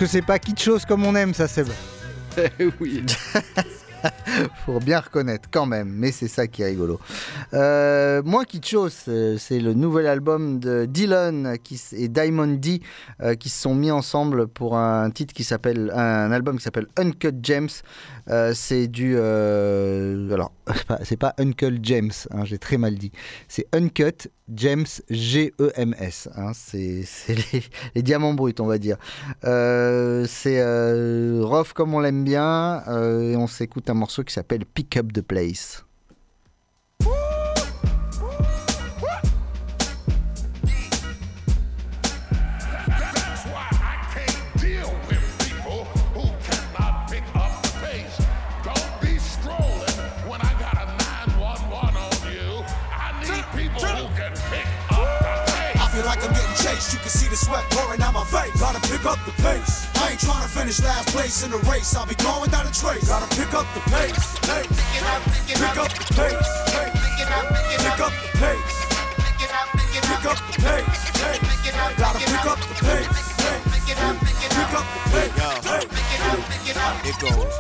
Que 0.03 0.09
c'est 0.09 0.23
pas 0.23 0.41
kitschos 0.41 0.81
comme 0.89 1.07
on 1.07 1.15
aime 1.15 1.33
ça, 1.33 1.47
Seb 1.47 1.69
Oui. 2.81 3.05
Faut 4.67 4.81
bien 4.81 4.99
reconnaître 4.99 5.49
quand 5.49 5.65
même, 5.65 5.91
mais 5.91 6.11
c'est 6.11 6.27
ça 6.27 6.49
qui 6.49 6.63
est 6.63 6.67
rigolo. 6.67 6.99
Euh, 7.55 8.23
moi, 8.25 8.45
Kitschos, 8.45 9.09
euh, 9.09 9.37
c'est 9.39 9.61
le 9.61 9.75
nouvel 9.75 10.07
album 10.07 10.59
de 10.59 10.87
Dylan 10.87 11.59
qui, 11.63 11.81
et 11.93 12.09
Diamond 12.09 12.47
D 12.47 12.81
euh, 13.21 13.35
qui 13.35 13.51
se 13.51 13.61
sont 13.61 13.75
mis 13.75 13.91
ensemble 13.91 14.49
pour 14.49 14.77
un 14.77 15.11
titre 15.11 15.35
qui 15.35 15.45
s'appelle 15.45 15.91
un 15.95 16.33
album 16.33 16.57
qui 16.57 16.63
s'appelle 16.63 16.87
Uncut 16.97 17.35
Gems. 17.43 17.83
Euh, 18.29 18.53
c'est 18.55 18.89
du 18.89 19.19
alors 19.19 20.53
c'est 21.03 21.17
pas, 21.17 21.35
Uncle 21.39 21.79
James, 21.83 22.13
hein, 22.31 22.45
j'ai 22.45 22.59
très 22.59 22.79
mal 22.79 22.95
dit. 22.95 23.13
C'est 23.49 23.67
Uncut 23.73 24.31
Gems 24.55 25.03
G 25.11 25.53
E 25.61 25.73
hein, 25.77 26.53
c'est 26.55 27.05
les, 27.95 28.03
diamants 28.03 28.35
bruts, 28.35 28.55
on 28.61 28.67
va 28.67 28.79
dire. 28.79 28.97
C'est 29.43 30.63
rough 31.43 31.73
comme 31.75 31.95
on 31.95 32.01
l'aime 32.01 32.25
bien. 32.25 32.83
et 32.89 33.37
on 33.37 33.47
s'écoute 33.47 33.91
un 33.91 33.95
morceau 33.95 34.25
qui 34.25 34.33
s'appelle 34.33 34.65
Pick 34.65 34.97
Up 34.97 35.13
the 35.13 35.23
Place. 35.23 35.85
Finish 60.63 60.83
last 60.83 61.09
place 61.09 61.45
in 61.45 61.51
the 61.51 61.59
race, 61.71 61.97
I'll 61.97 62.07
be 62.07 62.15
going 62.17 62.51
down 62.51 62.67
a 62.67 62.73
trace. 62.73 63.09
Gotta 63.09 63.29
pick 63.35 63.53
up 63.55 63.67
the 63.75 63.81
pace, 63.91 64.39
pace. 64.47 64.69
pick 65.49 65.77
up 65.77 65.93
the 65.93 66.07
pace, 66.15 66.47
pace. 66.71 66.93
pick 67.83 68.01
up 68.01 68.13
the 68.23 68.31
pace, 68.39 68.73
pick 70.07 70.27
up 70.29 70.39
the 70.47 70.61
pace, 70.63 71.03
pace. 71.19 71.43
gotta 71.99 72.19
pick 72.19 72.47
up 72.47 72.59
the 72.61 72.75
pace, 72.85 73.11
pace. 73.43 73.65
pick 73.89 74.73
up 74.73 74.87
the 74.95 75.11
pace, 75.11 75.35
pace. 75.67 75.91
It 77.05 77.17
goes 77.19 77.55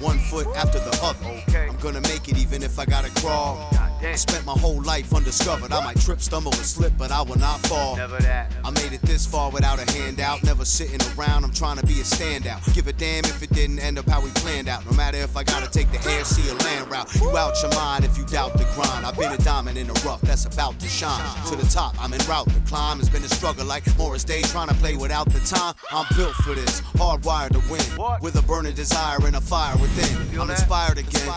one 0.00 0.18
foot 0.18 0.46
after 0.56 0.78
the 0.78 0.98
other. 1.02 1.42
I'm 1.68 1.76
gonna 1.76 2.00
make 2.02 2.28
it 2.28 2.38
even 2.38 2.62
if 2.62 2.78
I 2.78 2.84
gotta 2.84 3.10
crawl. 3.20 3.68
I 4.02 4.14
spent 4.14 4.44
my 4.46 4.52
whole 4.52 4.82
life 4.82 5.14
undiscovered. 5.14 5.72
I 5.72 5.84
might 5.84 6.00
trip, 6.00 6.20
stumble, 6.20 6.52
and 6.52 6.64
slip, 6.64 6.92
but 6.96 7.10
I 7.10 7.22
will 7.22 7.38
not 7.38 7.60
fall. 7.66 7.96
Never 7.96 8.18
that. 8.18 8.52
I 8.64 8.70
made 8.70 8.92
it 8.92 9.02
this 9.02 9.26
far 9.26 9.50
without 9.50 9.78
a 9.78 9.90
handout. 9.92 10.42
Never 10.42 10.64
sitting 10.64 11.00
around, 11.16 11.44
I'm 11.44 11.52
trying 11.52 11.78
to 11.78 11.86
be 11.86 12.00
a 12.00 12.04
standout. 12.04 12.74
Give 12.74 12.86
a 12.86 12.92
damn 12.92 13.24
if 13.24 13.42
it 13.42 13.50
didn't 13.50 13.78
end 13.78 13.98
up 13.98 14.08
how 14.08 14.20
we 14.20 14.30
planned 14.30 14.68
out. 14.68 14.86
No 14.86 14.92
matter 14.92 15.18
if 15.18 15.36
I 15.36 15.44
gotta 15.44 15.70
take 15.70 15.90
the 15.92 15.98
air, 16.10 16.24
sea, 16.24 16.50
or 16.50 16.54
land 16.56 16.90
route. 16.90 17.14
You 17.16 17.36
out 17.36 17.60
your 17.62 17.72
mind 17.74 18.04
if 18.04 18.18
you 18.18 18.24
doubt 18.26 18.52
the 18.54 18.64
grind. 18.74 19.06
I've 19.06 19.16
been 19.16 19.32
a 19.32 19.38
diamond 19.38 19.78
in 19.78 19.86
the 19.86 20.02
rough 20.04 20.20
that's 20.20 20.44
about 20.44 20.78
to 20.80 20.88
shine. 20.88 21.24
To 21.46 21.56
the 21.56 21.66
top, 21.66 21.94
I'm 22.02 22.12
en 22.12 22.20
route. 22.26 22.46
The 22.46 22.60
climb 22.68 22.98
has 22.98 23.08
been 23.08 23.24
a 23.24 23.28
struggle 23.28 23.64
like 23.64 23.84
Morris 23.96 24.24
Day 24.24 24.42
trying 24.42 24.68
to 24.68 24.74
play 24.74 24.96
without 24.96 25.30
the 25.30 25.40
time. 25.40 25.74
I'm 25.90 26.06
built 26.16 26.34
for 26.34 26.54
this, 26.54 26.80
hardwired 26.96 27.52
to 27.52 27.70
win. 27.70 28.20
With 28.20 28.36
a 28.36 28.42
burning 28.42 28.74
desire 28.74 29.18
and 29.24 29.36
a 29.36 29.40
fire 29.40 29.76
within. 29.78 30.40
I'm 30.40 30.50
inspired 30.50 30.98
again. 30.98 31.28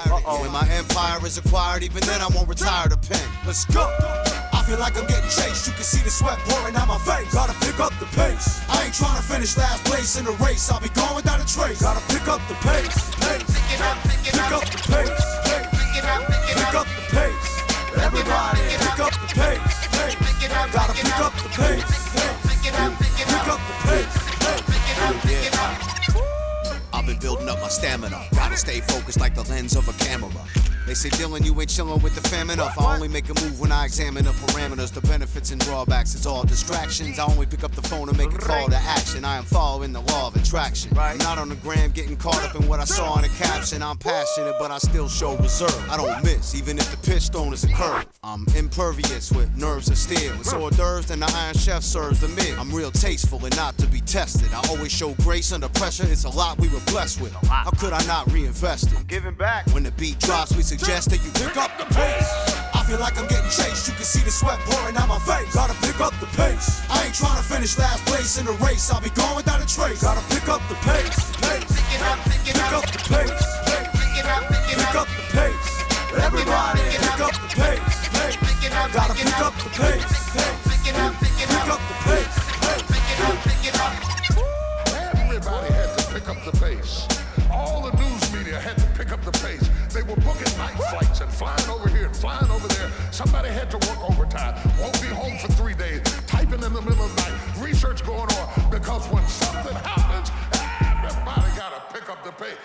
When 0.41 0.52
my 0.52 0.67
empire 0.69 1.26
is 1.26 1.38
acquired, 1.38 1.84
even 1.84 2.02
then 2.02 2.22
I 2.22 2.28
won't 2.28 2.49
retire 2.50 2.90
the 2.90 2.98
pen. 2.98 3.22
Let's 3.46 3.64
go. 3.66 3.86
I 4.52 4.66
feel 4.66 4.80
like 4.80 4.98
I'm 4.98 5.06
getting 5.06 5.30
chased. 5.30 5.68
You 5.70 5.74
can 5.74 5.86
see 5.86 6.02
the 6.02 6.10
sweat 6.10 6.40
pouring 6.50 6.76
out 6.76 6.88
my 6.88 6.98
face. 6.98 7.32
Gotta 7.32 7.54
pick 7.62 7.80
up 7.80 7.94
the 8.02 8.10
pace. 8.18 8.66
I 8.68 8.86
ain't 8.90 8.96
trying 8.98 9.16
to 9.16 9.24
finish 9.24 9.56
last 9.56 9.86
place 9.86 10.18
in 10.18 10.26
the 10.26 10.34
race. 10.42 10.66
I'll 10.72 10.82
be 10.82 10.90
going 10.90 11.24
down 11.24 11.40
the 11.40 11.46
trace. 11.46 11.82
Gotta 11.82 12.02
pick 12.10 12.28
up 12.28 12.42
the 12.50 12.58
pace. 12.66 13.14
pace. 13.22 13.46
Pick 13.70 14.50
up 14.50 14.66
the 14.66 14.82
pace. 14.90 15.22
Pick 16.58 16.74
up 16.74 16.90
the 16.90 17.04
pace. 17.14 17.46
Everybody, 18.02 18.62
pick 18.82 19.00
up 19.00 19.14
the 19.14 19.30
pace. 19.38 19.62
pace. 19.94 20.18
Gotta 20.74 20.94
pick 20.98 21.20
up 21.22 21.34
the 21.38 21.50
pace. 21.54 21.86
Pick 22.50 23.46
up 23.46 23.62
the 23.62 23.76
pace. 23.86 24.14
I've 26.92 27.06
been 27.06 27.20
building 27.20 27.48
up 27.48 27.62
my 27.62 27.70
stamina. 27.70 28.26
Gotta 28.34 28.58
stay 28.58 28.82
focused 28.82 29.20
like 29.20 29.36
the 29.36 29.44
lens 29.44 29.76
of 29.76 29.88
a 29.88 29.94
camera. 29.94 30.49
They 30.89 30.95
say, 30.95 31.10
Dillon, 31.10 31.43
you 31.43 31.52
ain't 31.62 31.69
chillin' 31.69 32.02
with 32.02 32.15
the 32.15 32.30
fam 32.30 32.49
enough. 32.49 32.75
I 32.80 32.95
only 32.95 33.08
make 33.08 33.30
a 33.30 33.36
move 33.43 33.60
when 33.60 33.71
I 33.71 33.86
examine 33.86 34.25
the 34.25 34.32
parameters, 34.32 34.91
the 34.91 35.02
benefits 35.02 35.52
and 35.52 35.62
drawbacks. 35.62 36.15
It's 36.15 36.25
all 36.25 36.41
distractions. 36.43 37.19
I 37.19 37.25
only 37.25 37.45
pick 37.45 37.63
up 37.63 37.73
the 37.73 37.84
phone 37.84 38.10
and 38.10 38.17
make 38.17 38.34
a 38.34 38.39
call 38.39 38.67
to 38.69 38.75
action. 38.75 39.23
I 39.23 39.38
am 39.38 39.43
following 39.43 39.93
the 39.93 40.02
law 40.02 40.30
of 40.30 40.36
attraction. 40.36 40.97
I'm 40.97 41.19
not 41.19 41.38
on 41.38 41.47
the 41.47 41.58
gram 41.58 41.91
getting 41.91 42.17
caught 42.17 42.43
up 42.43 42.56
in 42.56 42.67
what 42.67 42.80
I 42.80 42.86
saw 42.86 43.19
in 43.19 43.25
a 43.25 43.28
caption. 43.28 43.84
I'm 43.84 43.99
passionate, 43.99 44.56
but 44.58 44.71
I 44.71 44.80
still 44.80 45.08
show 45.08 45.38
reserve. 45.38 45.89
I 45.91 45.97
don't 45.97 46.23
miss, 46.23 46.56
even 46.56 46.80
if 46.80 46.89
the 46.89 46.97
pitch 47.08 47.28
thrown 47.28 47.54
is 47.54 47.63
a 47.65 47.71
curve. 47.71 48.08
I'm 48.23 48.47
impervious 48.58 49.32
with 49.32 49.56
nerves 49.56 49.89
of 49.89 49.97
steel. 49.97 50.34
It's 50.39 50.52
hors 50.52 50.71
d'oeuvres, 50.71 51.06
then 51.06 51.19
the 51.19 51.32
Iron 51.36 51.56
Chef 51.56 51.84
serves 51.84 52.19
the 52.19 52.30
meal. 52.30 52.60
I'm 52.60 52.73
real 52.73 52.89
tasteful 52.89 53.45
and 53.45 53.56
not 53.56 53.78
to 53.78 53.86
be 53.86 54.02
tested. 54.02 54.52
I 54.56 54.67
always 54.69 54.91
show 54.91 55.13
grace 55.21 55.52
under 55.52 55.69
pressure. 55.69 56.08
It's 56.08 56.23
a 56.23 56.30
lot 56.30 56.58
we 56.58 56.67
were 56.69 56.82
blessed 56.88 57.21
with. 57.21 57.34
How 57.45 57.69
could 57.69 57.93
I 57.93 58.04
not 58.08 58.32
reinvest 58.32 58.91
it? 58.91 59.06
Giving 59.06 59.36
back. 59.36 59.67
When 59.67 59.84
the 59.84 59.91
beat 59.91 60.17
drops, 60.17 60.56
we 60.56 60.63
suggest 60.80 61.10
that 61.10 61.20
you 61.24 61.32
pick 61.36 61.58
up 61.58 61.72
the 61.76 61.84
pace. 61.92 62.32
I 62.72 62.84
feel 62.88 63.00
like 63.00 63.20
I'm 63.20 63.28
getting 63.28 63.52
chased. 63.52 63.92
You 63.92 63.94
can 64.00 64.08
see 64.08 64.24
the 64.24 64.32
sweat 64.32 64.60
pouring 64.63 64.96
out 64.96 65.10
my 65.10 65.20
face. 65.20 65.54
Gotta 65.54 65.76
pick 65.84 66.00
up 66.00 66.15
the 66.24 66.30
pace. 66.39 66.80
I 66.89 67.04
ain't 67.06 67.15
trying 67.15 67.36
to 67.36 67.44
finish 67.44 67.78
last 67.78 68.06
place 68.08 68.39
in 68.39 68.46
the 68.46 68.56
race. 68.63 68.88
I'll 68.89 69.04
be 69.04 69.12
going 69.12 69.44
down 69.44 69.60
the 69.60 69.68
trace. 69.68 70.02
Gotta 70.02 70.24
pick 70.32 70.48
up 70.48 70.63
the 70.72 70.80
pace. 70.88 71.20
pace. 71.44 71.68
Pick 71.68 72.00
up 72.08 72.15
the 72.24 73.00
pace. 73.12 73.28
pace. 73.28 73.44
Pick 74.80 74.96
up 74.96 75.10
the 75.20 75.24
pace. 75.36 75.68
Everybody, 76.15 76.82
pick 76.96 77.20
up 77.28 77.36
the 77.36 77.50
pace. 77.60 78.08
Gotta 78.96 79.13
pick 79.20 79.39
up 79.44 79.54
the 79.60 79.70
pace. 79.76 80.08
Pick 81.44 81.68
up 81.68 81.82
the 81.92 81.96
pace. 82.08 82.36
Everybody 84.96 85.68
had 85.76 85.92
to 85.98 86.04
pick 86.13 86.28
up 86.30 86.39
the 86.48 86.56
pace. 86.56 87.08
All 87.52 87.84
the 87.84 87.92
news 88.00 88.24
media 88.34 88.60
had 88.60 88.78
to 88.78 88.88
pick 88.98 89.12
up 89.12 89.22
the 89.24 89.32
pace. 89.44 89.69
Flying 91.39 91.69
over 91.69 91.88
here 91.88 92.06
and 92.08 92.15
flying 92.15 92.52
over 92.52 92.67
there. 92.67 92.91
Somebody 93.12 93.47
had 93.47 93.71
to 93.71 93.78
work 93.88 94.10
overtime. 94.12 94.60
Won't 94.78 95.02
be 95.02 95.08
home 95.08 95.38
for 95.38 95.47
three 95.54 95.73
days. 95.73 96.02
Typing 96.28 96.62
in 96.62 96.73
the 96.73 96.82
middle 96.82 97.06
of 97.06 97.15
the 97.15 97.21
night. 97.21 97.63
Research 97.63 98.04
going 98.06 98.19
on. 98.19 98.69
Because 98.69 99.08
when 99.08 99.25
something 99.25 99.75
happens, 99.75 100.30
everybody 100.52 101.47
gotta 101.56 101.82
pick 101.93 102.10
up 102.10 102.25
the 102.25 102.34
pace. 102.34 102.58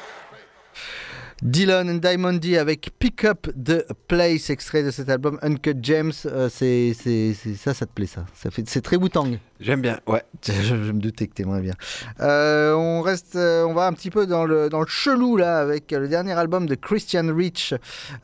Dylan 1.43 1.91
and 1.91 1.95
Diamond 1.97 2.35
D 2.35 2.57
avec 2.57 2.91
Pick 2.99 3.25
Up 3.25 3.49
the 3.63 3.85
Place, 4.09 4.51
extrait 4.51 4.83
de 4.83 4.91
cet 4.91 5.09
album 5.11 5.39
Uncut 5.43 5.77
James. 5.83 6.13
Euh, 6.27 6.49
c'est, 6.49 6.95
c'est, 6.99 7.35
c'est- 7.35 7.55
ça, 7.55 7.75
ça 7.75 7.87
te 7.87 7.93
plaît 7.93 8.07
ça, 8.07 8.25
ça 8.35 8.51
fait, 8.51 8.65
C'est 8.69 8.81
très 8.81 8.97
Wu-Tang. 8.97 9.39
J'aime 9.61 9.81
bien, 9.83 10.01
ouais. 10.07 10.23
Je, 10.47 10.53
je 10.63 10.75
me 10.93 11.01
doutais 11.01 11.27
que 11.27 11.35
t'aimerais 11.35 11.61
bien. 11.63 11.75
Euh, 12.21 12.75
on 12.75 13.01
reste, 13.03 13.37
euh, 13.37 13.65
on 13.65 13.73
va 13.75 13.87
un 13.87 13.93
petit 13.93 14.11
peu 14.11 14.27
dans 14.27 14.45
le, 14.45 14.69
dans 14.69 14.81
le 14.81 14.87
chelou 14.87 15.37
là 15.37 15.59
avec 15.59 15.91
le 15.91 16.09
dernier 16.09 16.33
album 16.33 16.67
de 16.67 16.75
Christian 16.75 17.35
Rich, 17.35 17.75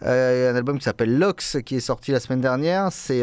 un 0.03 0.55
album 0.55 0.79
qui 0.79 0.85
s'appelle 0.85 1.19
Lox 1.19 1.59
qui 1.65 1.77
est 1.77 1.81
sorti 1.81 2.13
la 2.13 2.21
semaine 2.21 2.41
dernière. 2.41 2.89
C'est 2.93 3.23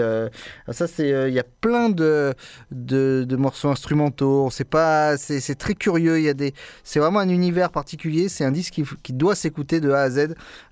ça, 0.71 0.87
c'est 0.87 1.09
il 1.27 1.33
y 1.33 1.39
a 1.39 1.43
plein 1.61 1.89
de, 1.89 2.33
de, 2.71 3.25
de 3.27 3.35
morceaux 3.35 3.69
instrumentaux. 3.69 4.49
Sait 4.51 4.63
pas, 4.63 5.17
c'est 5.17 5.39
c'est 5.39 5.55
très 5.55 5.73
curieux. 5.75 6.17
Il 6.19 6.23
y 6.25 6.29
a 6.29 6.33
des, 6.33 6.53
c'est 6.83 6.99
vraiment 6.99 7.19
un 7.19 7.29
univers 7.29 7.71
particulier. 7.71 8.29
C'est 8.29 8.45
un 8.45 8.51
disque 8.51 8.73
qui, 8.73 8.83
qui 9.03 9.13
doit 9.13 9.35
s'écouter 9.35 9.76
de 9.79 9.91
A 9.91 10.01
à 10.01 10.09
Z. 10.09 10.17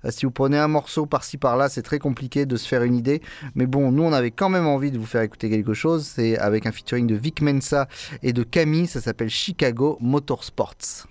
Euh, 0.04 0.10
si 0.10 0.26
vous 0.26 0.32
prenez 0.32 0.58
un 0.58 0.68
morceau 0.68 1.06
par-ci 1.06 1.36
par-là, 1.36 1.68
c'est 1.68 1.82
très 1.82 1.98
compliqué 1.98 2.46
de 2.46 2.56
se 2.56 2.66
faire 2.66 2.82
une 2.82 2.94
idée. 2.94 3.22
Mais 3.54 3.66
bon, 3.66 3.92
nous 3.92 4.02
on 4.02 4.12
avait 4.12 4.30
quand 4.30 4.48
même 4.48 4.66
envie 4.66 4.90
de 4.90 4.98
vous 4.98 5.06
faire 5.06 5.22
écouter 5.22 5.50
quelque 5.50 5.74
chose. 5.74 6.06
C'est 6.06 6.38
avec 6.38 6.66
un 6.66 6.72
featuring 6.72 7.06
de 7.06 7.14
Vic 7.14 7.40
Mensa 7.40 7.88
et 8.22 8.32
de 8.32 8.42
Camille. 8.42 8.86
Ça 8.86 9.00
s'appelle 9.00 9.30
Chicago 9.30 9.98
Motorsports. 10.00 11.06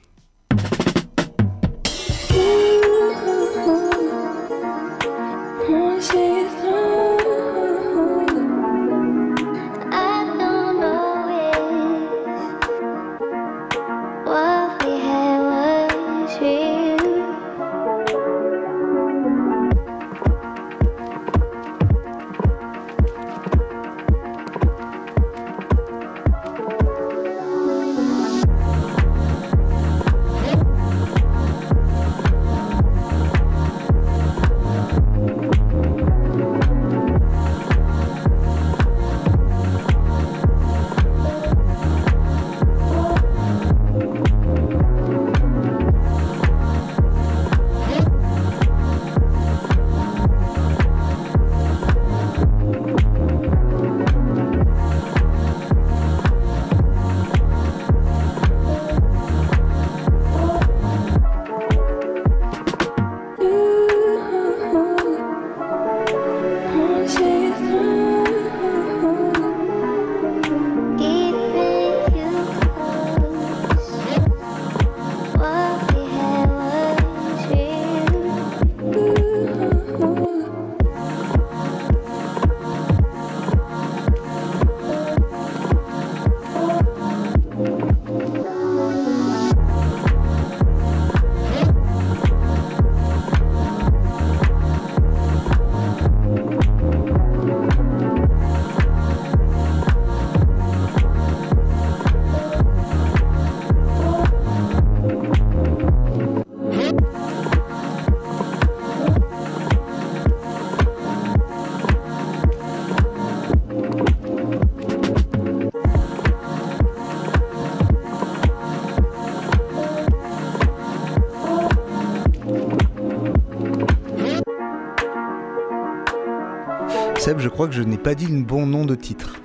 Crois 127.55 127.69
que 127.69 127.73
je 127.73 127.83
n'ai 127.83 127.97
pas 127.97 128.15
dit 128.15 128.27
le 128.27 128.43
bon 128.43 128.65
nom 128.65 128.85
de 128.85 128.95
titre. 128.95 129.35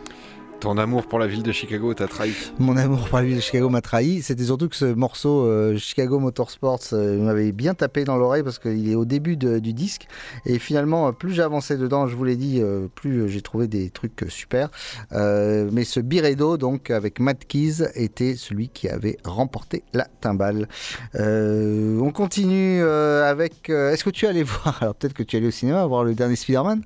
Ton 0.59 0.77
amour 0.79 1.07
pour 1.07 1.21
la 1.21 1.29
ville 1.29 1.45
de 1.45 1.53
Chicago 1.53 1.95
t'a 1.95 2.09
trahi. 2.09 2.33
Mon 2.59 2.77
amour 2.77 3.09
pour 3.09 3.19
la 3.19 3.25
ville 3.25 3.37
de 3.37 3.41
Chicago 3.41 3.69
m'a 3.71 3.81
trahi. 3.81 4.21
C'était 4.21 4.43
surtout 4.43 4.69
que 4.69 4.75
ce 4.75 4.85
morceau 4.93 5.47
euh, 5.47 5.79
Chicago 5.79 6.19
Motorsports 6.19 6.81
euh, 6.93 7.19
m'avait 7.23 7.53
bien 7.53 7.73
tapé 7.75 8.03
dans 8.03 8.17
l'oreille 8.17 8.43
parce 8.43 8.59
qu'il 8.59 8.91
est 8.91 8.97
au 8.97 9.05
début 9.05 9.37
de- 9.37 9.61
du 9.61 9.73
disque. 9.73 10.09
Et 10.45 10.59
finalement, 10.59 11.07
euh, 11.07 11.13
plus 11.13 11.41
avancé 11.41 11.77
dedans, 11.77 12.09
je 12.09 12.17
vous 12.17 12.25
l'ai 12.25 12.35
dit, 12.35 12.59
euh, 12.61 12.89
plus 12.95 13.29
j'ai 13.29 13.41
trouvé 13.43 13.69
des 13.69 13.91
trucs 13.91 14.27
super. 14.29 14.71
Mais 15.13 15.85
ce 15.85 16.01
Biredo, 16.01 16.57
donc 16.57 16.91
avec 16.91 17.21
Matt 17.21 17.47
Keys, 17.47 17.85
était 17.95 18.35
celui 18.35 18.71
qui 18.71 18.89
avait 18.89 19.19
remporté 19.25 19.85
la 19.95 20.09
timbale. 20.21 20.67
On 21.15 22.11
continue 22.13 22.83
avec. 22.83 23.71
Est-ce 23.71 24.03
que 24.03 24.11
tu 24.11 24.25
es 24.25 24.29
allé 24.29 24.43
voir 24.43 24.79
Alors 24.83 24.97
peut-être 24.97 25.15
que 25.15 25.23
tu 25.23 25.37
es 25.37 25.39
allé 25.39 25.47
au 25.49 25.53
cinéma 25.53 25.87
voir 25.87 26.03
le 26.03 26.15
dernier 26.15 26.35
Spider-Man? 26.37 26.83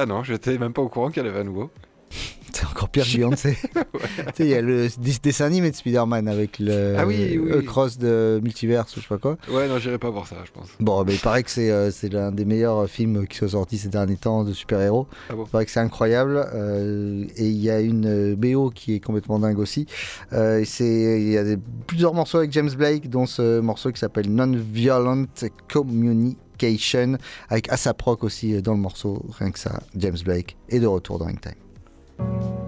Ah 0.00 0.06
non, 0.06 0.22
j'étais 0.22 0.56
même 0.58 0.72
pas 0.72 0.80
au 0.82 0.88
courant 0.88 1.10
qu'il 1.10 1.24
y 1.24 1.28
avait 1.28 1.40
à 1.40 1.44
nouveau. 1.44 1.70
C'est 2.52 2.64
encore 2.66 2.88
pire 2.88 3.04
que 3.04 3.16
Beyoncé. 3.16 3.56
Tu 3.68 4.34
sais, 4.34 4.44
il 4.44 4.48
y 4.48 4.54
a 4.54 4.60
le 4.62 4.88
des- 4.98 5.18
dessin 5.22 5.44
animé 5.44 5.70
de 5.70 5.76
Spider-Man 5.76 6.26
avec 6.28 6.58
le 6.58 6.96
Ah 6.98 7.06
oui, 7.06 7.38
oui, 7.38 7.64
cross 7.64 7.98
de 7.98 8.40
Multiverse 8.42 8.96
ou 8.96 9.00
je 9.00 9.02
sais 9.02 9.08
pas 9.08 9.18
quoi. 9.18 9.36
Ouais, 9.50 9.68
non, 9.68 9.78
j'irai 9.78 9.98
pas 9.98 10.10
voir 10.10 10.26
ça, 10.26 10.36
je 10.44 10.50
pense. 10.50 10.68
Bon, 10.80 11.04
mais 11.04 11.14
il 11.14 11.20
paraît 11.20 11.42
que 11.42 11.50
c'est 11.50 11.70
euh, 11.70 11.90
c'est 11.90 12.12
l'un 12.12 12.32
des 12.32 12.44
meilleurs 12.44 12.88
films 12.88 13.26
qui 13.28 13.36
sont 13.38 13.48
sortis 13.48 13.78
ces 13.78 13.88
derniers 13.88 14.16
temps 14.16 14.44
de 14.44 14.52
super-héros. 14.52 15.06
Ah 15.30 15.34
bon 15.34 15.44
Il 15.46 15.50
paraît 15.50 15.66
que 15.66 15.70
c'est 15.70 15.80
incroyable. 15.80 16.44
euh, 16.54 17.24
et 17.36 17.46
il 17.46 17.58
y 17.60 17.70
a 17.70 17.80
une 17.80 18.06
euh, 18.32 18.36
BO 18.36 18.70
qui 18.70 18.94
est 18.94 19.00
complètement 19.00 19.38
dingue 19.38 19.58
aussi. 19.58 19.86
Euh, 20.32 20.64
il 20.80 21.30
y 21.30 21.36
a 21.38 21.44
des- 21.44 21.58
plusieurs 21.86 22.14
morceaux 22.14 22.38
avec 22.38 22.50
James 22.52 22.70
Blake, 22.76 23.08
dont 23.10 23.26
ce 23.26 23.60
morceau 23.60 23.92
qui 23.92 24.00
s'appelle 24.00 24.32
Non-Violent 24.32 25.26
Communication, 26.58 27.18
avec 27.48 27.70
ASAP 27.70 28.00
Rock 28.02 28.24
aussi 28.24 28.54
euh, 28.54 28.60
dans 28.60 28.72
le 28.72 28.80
morceau. 28.80 29.24
Rien 29.38 29.50
que 29.50 29.58
ça, 29.58 29.80
James 29.96 30.18
Blake 30.24 30.56
est 30.68 30.80
de 30.80 30.86
retour 30.86 31.18
dans 31.18 31.26
Hangtime. 31.26 31.54
You 32.18 32.67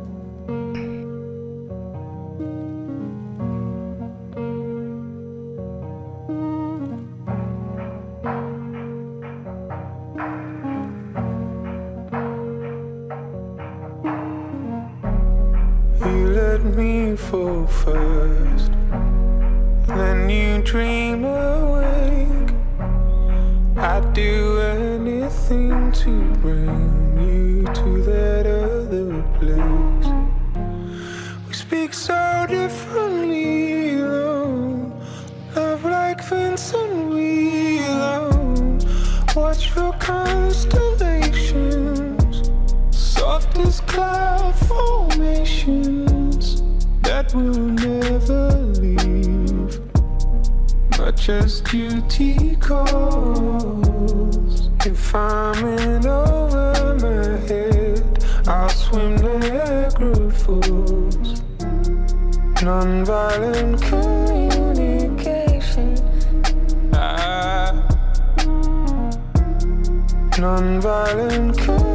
Calls. 52.59 54.71
If 54.85 55.15
I'm 55.15 55.65
in 55.65 56.05
over 56.05 56.99
my 57.01 57.37
head, 57.47 58.25
I'll 58.49 58.69
swim 58.71 59.15
Niagara 59.15 60.33
Falls. 60.33 61.43
Nonviolent 62.59 63.81
communication. 63.89 65.95
Ah. 66.93 67.73
Nonviolent 70.33 71.57
communication. 71.57 71.90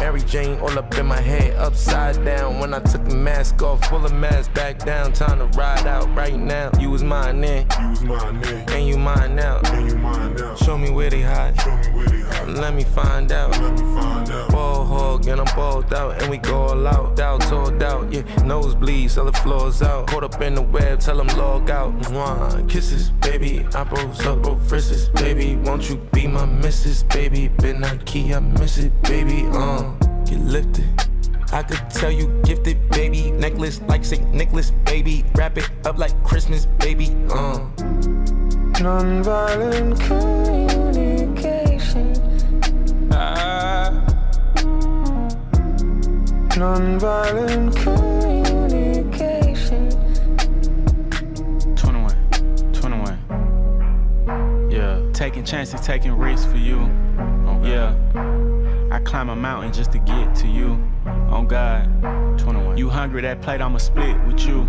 Mary 0.00 0.20
Jane 0.22 0.58
all 0.60 0.78
up 0.78 0.94
in 0.98 1.06
my 1.06 1.20
head, 1.20 1.54
upside 1.56 2.22
down. 2.24 2.58
When 2.60 2.74
I 2.74 2.80
took 2.80 3.04
the 3.08 3.16
mask 3.16 3.62
off, 3.62 3.80
pull 3.82 4.00
the 4.00 4.12
mask 4.14 4.52
back 4.54 4.78
down. 4.78 5.12
Time 5.12 5.38
to 5.38 5.46
ride 5.58 5.86
out 5.86 6.14
right 6.16 6.36
now. 6.36 6.70
You 6.78 6.90
was 6.90 7.02
mine 7.02 7.40
then, 7.40 7.66
You 7.80 7.88
was 7.90 8.02
mine 8.02 8.40
then, 8.40 8.68
and 8.70 8.86
you 8.86 8.98
mine 8.98 9.34
now. 9.36 9.60
and 9.64 9.90
you 9.90 9.96
mine 9.96 10.34
now. 10.34 10.54
Show 10.56 10.76
me 10.76 10.90
where 10.90 11.08
they 11.10 11.22
hide, 11.22 11.58
Show 11.60 11.70
me 11.76 11.88
where 11.96 12.06
they 12.06 12.20
hide. 12.20 12.48
let 12.48 12.74
me 12.74 12.84
find 12.84 13.32
out. 13.32 13.50
Let 13.52 13.72
me 13.72 13.78
find 14.00 14.30
out. 14.30 14.50
Ball 14.50 14.65
hog 14.86 15.26
and 15.26 15.40
I'm 15.40 15.56
balled 15.56 15.92
out, 15.92 16.22
and 16.22 16.30
we 16.30 16.38
go 16.38 16.56
all 16.56 16.86
out, 16.86 17.18
out, 17.20 17.40
told 17.42 17.82
out. 17.82 18.12
Yeah, 18.12 18.22
nosebleeds, 18.50 19.14
till 19.14 19.26
the 19.26 19.32
floors 19.32 19.82
out. 19.82 20.06
Caught 20.08 20.24
up 20.24 20.40
in 20.40 20.54
the 20.54 20.62
web, 20.62 21.00
tell 21.00 21.16
them 21.16 21.26
log 21.38 21.70
out. 21.70 21.92
Mwah, 22.02 22.68
kisses, 22.68 23.10
baby. 23.10 23.66
I 23.74 23.84
broke 23.84 24.24
up, 24.24 24.42
broke 24.42 24.62
frisses, 24.62 25.08
baby. 25.10 25.56
Won't 25.56 25.88
you 25.88 25.96
be 26.12 26.26
my 26.26 26.46
missus, 26.46 27.02
baby? 27.02 27.48
Been 27.48 27.82
a 27.84 27.96
key, 27.98 28.34
I 28.34 28.40
miss 28.40 28.78
it, 28.78 28.92
baby. 29.02 29.46
Uh, 29.52 29.82
get 30.24 30.40
lifted. 30.40 30.88
I 31.52 31.62
could 31.62 31.88
tell 31.90 32.10
you 32.10 32.40
gifted, 32.44 32.88
baby. 32.90 33.30
Necklace 33.30 33.80
like 33.82 34.04
St. 34.04 34.34
Nicholas, 34.34 34.72
baby. 34.84 35.24
Wrap 35.34 35.56
it 35.58 35.70
up 35.84 35.98
like 35.98 36.12
Christmas, 36.24 36.66
baby. 36.78 37.14
Uh. 37.30 37.60
Nonviolent 38.76 39.98
communication. 40.06 42.12
Ah. 43.12 44.05
Nonviolent 46.56 47.76
communication. 47.82 49.90
21, 51.76 52.72
21. 52.72 54.70
Yeah, 54.70 55.02
taking 55.12 55.44
chances, 55.44 55.82
taking 55.82 56.16
risks 56.16 56.50
for 56.50 56.56
you. 56.56 56.90
Yeah, 57.62 57.94
I 58.90 59.00
climb 59.00 59.28
a 59.28 59.36
mountain 59.36 59.74
just 59.74 59.92
to 59.92 59.98
get 59.98 60.34
to 60.36 60.46
you. 60.46 60.82
On 61.06 61.46
God, 61.46 62.38
21. 62.38 62.76
You 62.76 62.90
hungry? 62.90 63.22
That 63.22 63.40
plate 63.40 63.60
I'ma 63.60 63.78
split 63.78 64.16
with 64.24 64.40
you. 64.46 64.68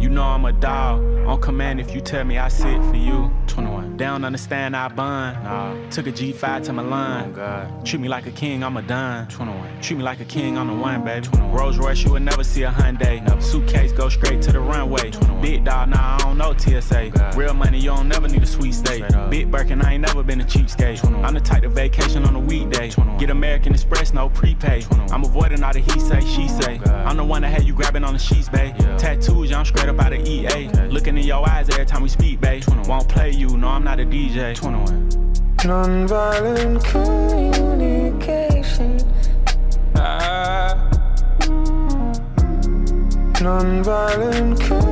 You 0.00 0.08
know 0.08 0.24
I'm 0.24 0.44
a 0.44 0.52
dog. 0.52 1.00
On 1.26 1.40
command 1.40 1.80
if 1.80 1.94
you 1.94 2.00
tell 2.00 2.24
me 2.24 2.36
I 2.38 2.48
sit 2.48 2.76
for 2.84 2.96
you. 2.96 3.30
21. 3.46 3.96
They 3.96 4.06
don't 4.06 4.24
understand 4.24 4.74
I 4.74 4.88
bun. 4.88 5.34
Nah. 5.44 5.90
Took 5.90 6.08
a 6.08 6.12
G5 6.12 6.64
to 6.64 6.72
Milan. 6.72 7.30
Oh 7.30 7.36
God. 7.36 7.86
Treat 7.86 8.00
me 8.00 8.08
like 8.08 8.26
a 8.26 8.32
king, 8.32 8.64
I'm 8.64 8.76
a 8.76 8.82
dime. 8.82 9.28
21. 9.28 9.80
Treat 9.80 9.96
me 9.98 10.02
like 10.02 10.20
a 10.20 10.24
king, 10.24 10.58
I'm 10.58 10.66
the 10.66 10.74
one, 10.74 11.04
baby. 11.04 11.26
21. 11.26 11.52
Rolls 11.52 11.78
Royce, 11.78 12.02
you 12.02 12.10
would 12.12 12.22
never 12.22 12.42
see 12.42 12.64
a 12.64 12.70
Hyundai. 12.70 13.22
Never. 13.22 13.40
Suitcase 13.40 13.92
go 13.92 14.08
straight 14.08 14.42
to 14.42 14.52
the 14.52 14.60
runway. 14.60 15.10
21. 15.10 15.40
Big 15.40 15.64
dog, 15.64 15.90
nah, 15.90 16.16
I 16.16 16.18
don't 16.18 16.38
know 16.38 16.52
TSA. 16.56 17.12
Oh 17.16 17.36
Real 17.36 17.54
money, 17.54 17.78
you 17.78 17.90
don't 17.90 18.08
never 18.08 18.26
need 18.26 18.42
a 18.42 18.46
sweet 18.46 18.74
state. 18.74 19.04
Big 19.30 19.50
Birkin, 19.50 19.82
I 19.82 19.94
ain't 19.94 20.02
never 20.02 20.22
been 20.22 20.40
a 20.40 20.44
cheapskate. 20.44 20.98
21. 20.98 21.24
I'm 21.24 21.34
the 21.34 21.40
type 21.40 21.62
to 21.62 21.68
vacation 21.68 22.24
on 22.24 22.34
a 22.34 22.40
weekday. 22.40 22.90
21. 22.90 23.18
Get 23.18 23.30
American 23.30 23.72
Express, 23.72 24.12
no 24.12 24.28
prepay. 24.30 24.82
21. 24.82 25.12
I'm 25.12 25.24
avoiding 25.24 25.62
all 25.62 25.71
the 25.72 25.80
he 25.80 25.98
say, 26.00 26.20
she 26.20 26.48
say. 26.48 26.80
I'm 26.86 27.16
the 27.16 27.24
one 27.24 27.42
that 27.42 27.52
had 27.52 27.64
you 27.64 27.74
grabbing 27.74 28.04
on 28.04 28.12
the 28.12 28.18
sheets, 28.18 28.48
babe. 28.48 28.76
Tattoos, 28.98 29.50
yeah, 29.50 29.58
I'm 29.58 29.64
straight 29.64 29.88
up 29.88 29.98
out 30.00 30.12
of 30.12 30.26
EA. 30.26 30.68
Looking 30.88 31.16
in 31.18 31.24
your 31.24 31.48
eyes 31.48 31.68
every 31.70 31.86
time 31.86 32.02
we 32.02 32.08
speak, 32.08 32.40
babe. 32.40 32.62
Won't 32.86 33.08
play 33.08 33.30
you, 33.30 33.56
no, 33.56 33.68
I'm 33.68 33.84
not 33.84 34.00
a 34.00 34.04
DJ. 34.04 34.54
21. 34.54 35.10
Nonviolent 35.58 36.84
communication. 36.84 38.98
Ah. 39.96 40.88
Nonviolent 43.38 44.60
communication. 44.60 44.91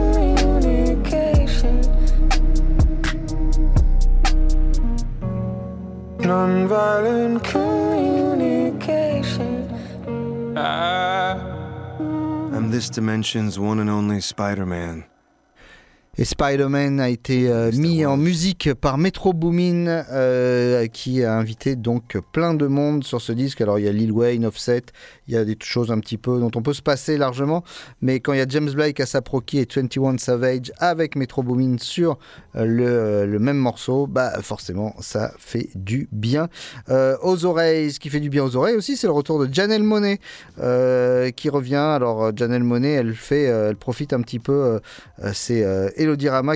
Dimension's 12.91 13.59
one 13.59 13.79
and 13.79 13.89
only 13.89 14.21
Spider-Man. 14.21 15.05
Et 16.21 16.27
Spider-Man 16.27 17.01
a 17.01 17.09
été 17.09 17.49
euh, 17.49 17.73
mis 17.73 18.05
en 18.05 18.19
musique 18.19 18.75
par 18.75 18.99
Metro 18.99 19.33
Boomin, 19.33 19.87
euh, 19.87 20.87
qui 20.87 21.25
a 21.25 21.35
invité 21.35 21.77
donc 21.77 22.19
plein 22.33 22.53
de 22.53 22.67
monde 22.67 23.05
sur 23.05 23.23
ce 23.23 23.33
disque. 23.33 23.63
Alors 23.63 23.79
il 23.79 23.87
y 23.87 23.89
a 23.89 23.93
Lil 23.93 24.13
Wayne, 24.13 24.45
Offset, 24.45 24.83
il 25.29 25.33
y 25.33 25.39
a 25.39 25.47
des 25.47 25.57
choses 25.63 25.91
un 25.91 25.99
petit 25.99 26.19
peu 26.19 26.39
dont 26.39 26.51
on 26.57 26.61
peut 26.61 26.75
se 26.75 26.83
passer 26.83 27.17
largement. 27.17 27.65
Mais 28.03 28.21
quand 28.21 28.35
il 28.35 28.39
y 28.39 28.43
a 28.43 28.47
James 28.47 28.71
Blake, 28.71 29.01
Asap 29.01 29.29
Rocky 29.29 29.61
et 29.61 29.67
21 29.75 30.19
Savage 30.19 30.71
avec 30.77 31.17
Metro 31.17 31.43
Boomin 31.43 31.79
sur 31.79 32.19
euh, 32.55 32.67
le, 32.67 33.25
le 33.25 33.39
même 33.39 33.57
morceau, 33.57 34.07
bah 34.07 34.43
forcément 34.43 34.95
ça 35.01 35.33
fait 35.39 35.71
du 35.75 36.07
bien 36.13 36.51
aux 36.91 37.47
oreilles. 37.47 37.93
Ce 37.93 37.99
qui 37.99 38.11
fait 38.11 38.21
du 38.21 38.29
bien 38.29 38.45
aux 38.45 38.57
oreilles 38.57 38.77
aussi, 38.77 38.99
c'est 38.99 39.07
le 39.07 39.15
retour 39.15 39.39
de 39.39 39.51
Janelle 39.51 39.85
Monet 39.85 40.19
qui 40.59 41.49
revient. 41.49 41.77
Alors 41.77 42.37
Janelle 42.37 42.63
Monet, 42.63 42.93
elle 42.93 43.15
fait, 43.15 43.45
elle 43.45 43.77
profite 43.77 44.13
un 44.13 44.21
petit 44.21 44.39
peu. 44.39 44.81
c'est 45.33 45.65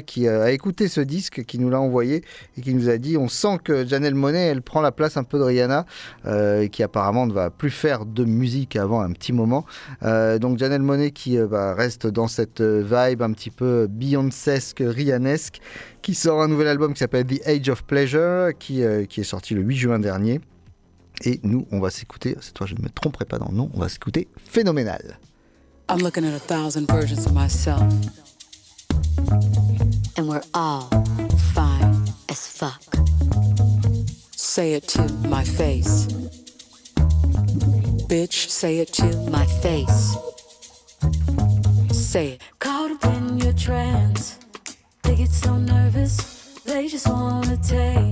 qui 0.04 0.26
euh, 0.26 0.44
a 0.44 0.50
écouté 0.50 0.88
ce 0.88 1.00
disque, 1.00 1.44
qui 1.44 1.58
nous 1.58 1.70
l'a 1.70 1.80
envoyé 1.80 2.22
et 2.56 2.60
qui 2.60 2.74
nous 2.74 2.88
a 2.88 2.98
dit 2.98 3.16
on 3.16 3.28
sent 3.28 3.58
que 3.62 3.86
Janelle 3.86 4.14
Monet, 4.14 4.46
elle 4.46 4.62
prend 4.62 4.80
la 4.80 4.92
place 4.92 5.16
un 5.16 5.24
peu 5.24 5.38
de 5.38 5.44
Rihanna, 5.44 5.86
euh, 6.26 6.68
qui 6.68 6.82
apparemment 6.82 7.26
ne 7.26 7.32
va 7.32 7.50
plus 7.50 7.70
faire 7.70 8.06
de 8.06 8.24
musique 8.24 8.76
avant 8.76 9.00
un 9.00 9.12
petit 9.12 9.32
moment. 9.32 9.64
Euh, 10.02 10.38
donc 10.38 10.58
Janelle 10.58 10.82
Monet 10.82 11.10
qui 11.10 11.38
bah, 11.38 11.74
reste 11.74 12.06
dans 12.06 12.28
cette 12.28 12.60
vibe 12.60 13.22
un 13.22 13.32
petit 13.32 13.50
peu 13.50 13.86
Beyoncesque, 13.88 14.82
Rihannesque, 14.84 15.60
qui 16.02 16.14
sort 16.14 16.42
un 16.42 16.48
nouvel 16.48 16.68
album 16.68 16.92
qui 16.92 17.00
s'appelle 17.00 17.26
The 17.26 17.46
Age 17.46 17.68
of 17.68 17.84
Pleasure, 17.84 18.50
qui, 18.58 18.82
est 18.82 19.22
sorti 19.22 19.54
le 19.54 19.62
8 19.62 19.76
juin 19.76 19.98
dernier. 19.98 20.40
Et 21.24 21.40
nous, 21.44 21.66
on 21.70 21.78
va 21.78 21.90
s'écouter, 21.90 22.36
cette 22.40 22.58
fois 22.58 22.66
je 22.66 22.74
ne 22.74 22.82
me 22.82 22.88
tromperai 22.88 23.24
pas 23.24 23.38
dans 23.38 23.48
le 23.48 23.56
nom, 23.56 23.70
on 23.74 23.80
va 23.80 23.88
s'écouter 23.88 24.28
Phénoménal. 24.36 25.18
And 30.16 30.28
we're 30.28 30.42
all 30.54 30.88
fine 31.54 32.06
as 32.28 32.46
fuck. 32.46 32.82
Say 34.36 34.74
it 34.74 34.88
to 34.88 35.02
my 35.28 35.44
face. 35.44 36.06
Bitch, 38.08 38.48
say 38.48 38.78
it 38.78 38.92
to 38.94 39.06
my 39.30 39.46
face. 39.46 40.16
Say 41.90 42.32
it. 42.32 42.42
Caught 42.58 42.92
up 42.92 43.04
in 43.16 43.38
your 43.38 43.52
trance. 43.54 44.38
They 45.02 45.16
get 45.16 45.30
so 45.30 45.56
nervous, 45.56 46.60
they 46.64 46.88
just 46.88 47.08
wanna 47.08 47.56
taste 47.56 48.03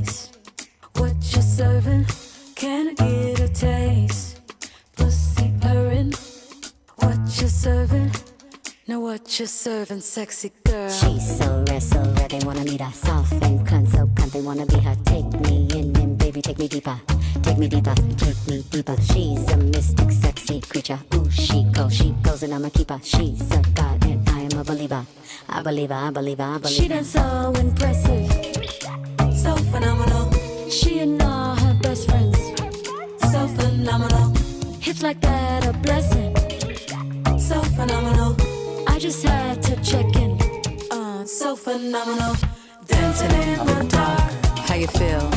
You're 9.39 9.47
serving, 9.47 10.01
sexy 10.03 10.53
girl. 10.65 10.91
She's 10.91 11.39
so 11.39 11.65
rare, 11.67 11.81
so 11.81 12.01
rare, 12.17 12.29
they 12.29 12.41
wanna 12.41 12.65
meet 12.65 12.83
her. 12.83 12.93
Soft 12.93 13.33
and 13.43 13.67
cunt, 13.67 13.89
so 13.91 14.07
cunt, 14.09 14.31
they 14.31 14.43
wanna 14.43 14.67
be 14.67 14.79
her. 14.81 14.95
Take 15.07 15.25
me 15.41 15.67
in 15.73 15.97
and 15.97 16.19
baby, 16.19 16.43
take 16.43 16.59
me 16.59 16.69
deeper. 16.69 17.01
Take 17.43 17.57
me 17.57 17.67
deeper, 17.67 17.95
take 18.19 18.47
me 18.47 18.63
deeper. 18.71 18.95
She's 19.01 19.51
a 19.51 19.57
mystic, 19.57 20.11
sexy 20.11 20.61
creature. 20.61 20.99
Ooh, 21.15 21.31
she 21.31 21.65
goes, 21.73 21.95
she 21.95 22.11
goes, 22.23 22.43
and 22.43 22.53
I'm 22.53 22.65
a 22.67 22.71
keeper. 22.71 23.01
She's 23.03 23.51
a 23.53 23.63
god, 23.75 24.05
and 24.05 24.29
I 24.29 24.41
am 24.43 24.59
a 24.59 24.65
believer. 24.65 25.07
I 25.49 25.63
believe 25.63 25.89
her, 25.89 25.97
I 25.97 26.11
believe 26.11 26.39
her, 26.39 26.45
I 26.45 26.59
believe 26.59 26.77
She 26.77 26.89
her. 26.89 26.95
done 26.97 27.05
so 27.05 27.53
impressive, 27.59 28.31
so 29.35 29.57
phenomenal. 29.73 30.31
She 30.69 30.99
and 31.01 31.23
all 31.23 31.57
her 31.57 31.75
best 31.81 32.09
friends, 32.11 32.39
so 33.33 33.47
phenomenal. 33.57 34.35
Hits 34.79 35.03
like 35.03 35.21
that 35.23 35.67
a 35.67 35.73
blessing, 35.73 36.37
so 37.39 37.63
phenomenal. 37.63 38.37
Just 39.03 39.25
had 39.25 39.61
to 39.65 39.75
check 39.83 40.15
in, 40.15 40.39
uh, 40.93 41.25
so 41.25 41.57
phenomenal. 41.57 42.37
Dancing 42.87 43.33
in 43.33 43.59
the 43.67 43.87
dark, 43.89 44.59
How 44.59 44.77
you 44.77 44.87
feel? 44.87 45.29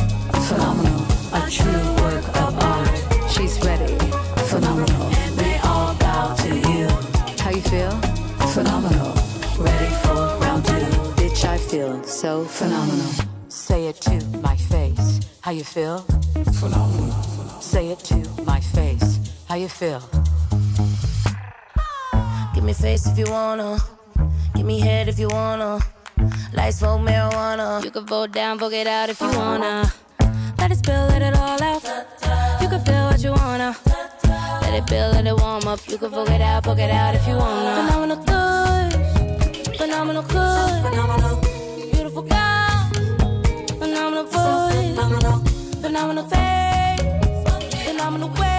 Phenomenal. 0.46 1.02
A 1.34 1.50
true 1.50 1.86
work 2.00 2.24
of 2.42 2.62
art. 2.62 2.88
She's 3.28 3.58
ready. 3.66 3.98
Phenomenal. 4.46 5.02
and 5.02 5.34
they 5.36 5.58
all 5.64 5.92
bow 5.96 6.36
to 6.36 6.54
you. 6.70 6.86
How 7.42 7.50
you 7.50 7.62
feel? 7.62 7.90
Phenomenal. 8.54 9.12
Ready 9.58 9.92
for 10.04 10.38
round 10.44 10.64
two. 10.64 10.86
Bitch, 11.18 11.44
I 11.44 11.58
feel 11.58 12.04
so 12.04 12.44
phenomenal. 12.44 13.10
Say 13.48 13.88
it 13.88 13.96
to 14.02 14.24
my 14.42 14.54
face. 14.54 15.18
How 15.40 15.50
you 15.50 15.64
feel? 15.64 15.98
Phenomenal. 16.60 17.10
Say 17.60 17.88
it 17.88 17.98
to 18.10 18.16
my 18.44 18.60
face. 18.60 19.18
How 19.48 19.56
you 19.56 19.68
feel? 19.68 20.02
Give 22.66 22.76
me 22.76 22.82
face 22.82 23.06
if 23.06 23.16
you 23.16 23.26
wanna. 23.30 23.78
Give 24.56 24.66
me 24.66 24.80
head 24.80 25.06
if 25.06 25.20
you 25.20 25.28
wanna. 25.28 25.78
Light 26.52 26.74
smoke 26.74 27.00
marijuana. 27.00 27.84
You 27.84 27.92
can 27.92 28.04
vote 28.04 28.32
down, 28.32 28.58
vote 28.58 28.72
it 28.72 28.88
out 28.88 29.08
if 29.08 29.20
you 29.20 29.28
wanna. 29.28 29.92
Let 30.58 30.72
it 30.72 30.78
spill, 30.78 31.06
let 31.06 31.22
it 31.22 31.36
all 31.36 31.62
out. 31.62 31.84
You 32.60 32.68
can 32.68 32.84
feel 32.84 33.04
what 33.04 33.22
you 33.22 33.30
wanna. 33.30 33.76
Let 34.62 34.74
it 34.74 34.84
build, 34.88 35.14
let 35.14 35.28
it 35.28 35.40
warm 35.40 35.68
up. 35.68 35.78
You 35.88 35.96
can 35.96 36.10
vote 36.10 36.28
it 36.28 36.40
out, 36.40 36.64
vote 36.64 36.80
it 36.80 36.90
out 36.90 37.14
if 37.14 37.24
you 37.28 37.36
wanna. 37.36 37.86
Phenomenal 37.86 38.16
good, 38.32 39.76
phenomenal 39.76 40.22
good, 40.24 40.82
phenomenal. 40.86 41.36
Beautiful 41.92 42.22
girl, 42.22 42.90
phenomenal 43.78 44.24
voice, 44.24 44.96
phenomenal, 44.96 45.38
phenomenal 45.82 46.24
face, 46.24 47.84
phenomenal 47.86 48.30
way. 48.30 48.55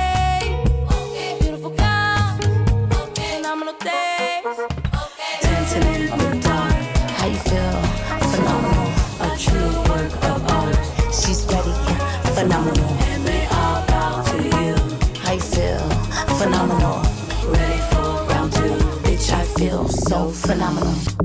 Feel 19.67 19.89
so 19.89 20.29
phenomenal. 20.29 21.16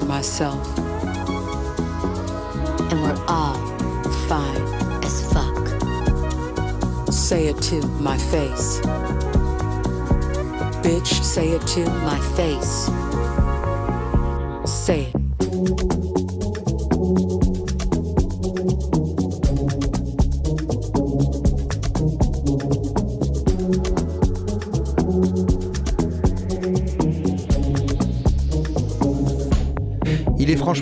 Of 0.00 0.08
myself. 0.08 0.78
And 2.90 3.02
we're 3.02 3.24
all 3.28 3.56
fine 4.28 4.62
as 5.04 5.32
fuck. 5.32 5.66
Say 7.12 7.48
it 7.48 7.60
to 7.62 7.86
my 8.00 8.18
face. 8.18 8.80
Bitch, 10.82 11.22
say 11.22 11.50
it 11.50 11.66
to 11.68 11.88
my 12.10 12.18
face. 12.36 12.90
Say 14.70 15.12
it. 15.12 15.13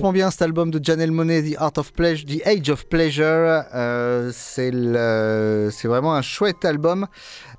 Franchement 0.02 0.14
bien 0.14 0.32
cet 0.32 0.42
album 0.42 0.72
de 0.72 0.84
Janelle 0.84 1.12
Monet, 1.12 1.42
The 1.42 1.54
Art 1.58 1.74
of 1.76 1.92
Pleasure, 1.92 2.26
The 2.26 2.44
Age 2.44 2.70
of 2.70 2.86
Pleasure. 2.86 3.62
Euh, 3.72 4.32
c'est 4.32 5.86
vraiment 5.86 6.16
un 6.16 6.22
chouette 6.22 6.64
album. 6.64 7.06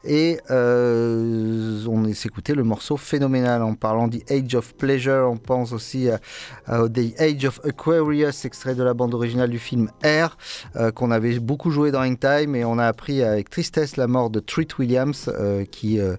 Et 0.06 0.38
euh, 0.52 1.86
on 1.88 2.14
s'est 2.14 2.28
écouté 2.28 2.54
le 2.54 2.66
morceau 2.66 2.98
phénoménal. 2.98 3.62
En 3.64 3.76
parlant 3.76 4.10
The 4.10 4.30
Age 4.30 4.56
of 4.56 4.74
Pleasure, 4.76 5.30
on 5.32 5.38
pense 5.38 5.72
aussi 5.72 6.10
à, 6.10 6.20
à 6.66 6.90
The 6.90 7.18
Age 7.18 7.46
of 7.46 7.62
Aquarius, 7.64 8.44
extrait 8.44 8.76
de 8.76 8.84
la 8.84 8.94
bande 8.94 9.14
originale 9.14 9.50
du 9.50 9.60
film 9.60 9.90
Air, 10.04 10.38
euh, 10.76 10.92
qu'on 10.92 11.12
avait 11.12 11.40
beaucoup 11.40 11.72
joué 11.72 11.92
dans 11.92 12.02
Hang 12.02 12.20
Time. 12.20 12.58
Et 12.58 12.66
on 12.66 12.78
a 12.78 12.86
appris 12.86 13.24
avec 13.24 13.50
tristesse 13.50 13.96
la 13.96 14.08
mort 14.08 14.30
de 14.30 14.42
Treat 14.42 14.78
Williams, 14.78 15.30
euh, 15.34 15.64
qui, 15.64 16.02
euh, 16.02 16.18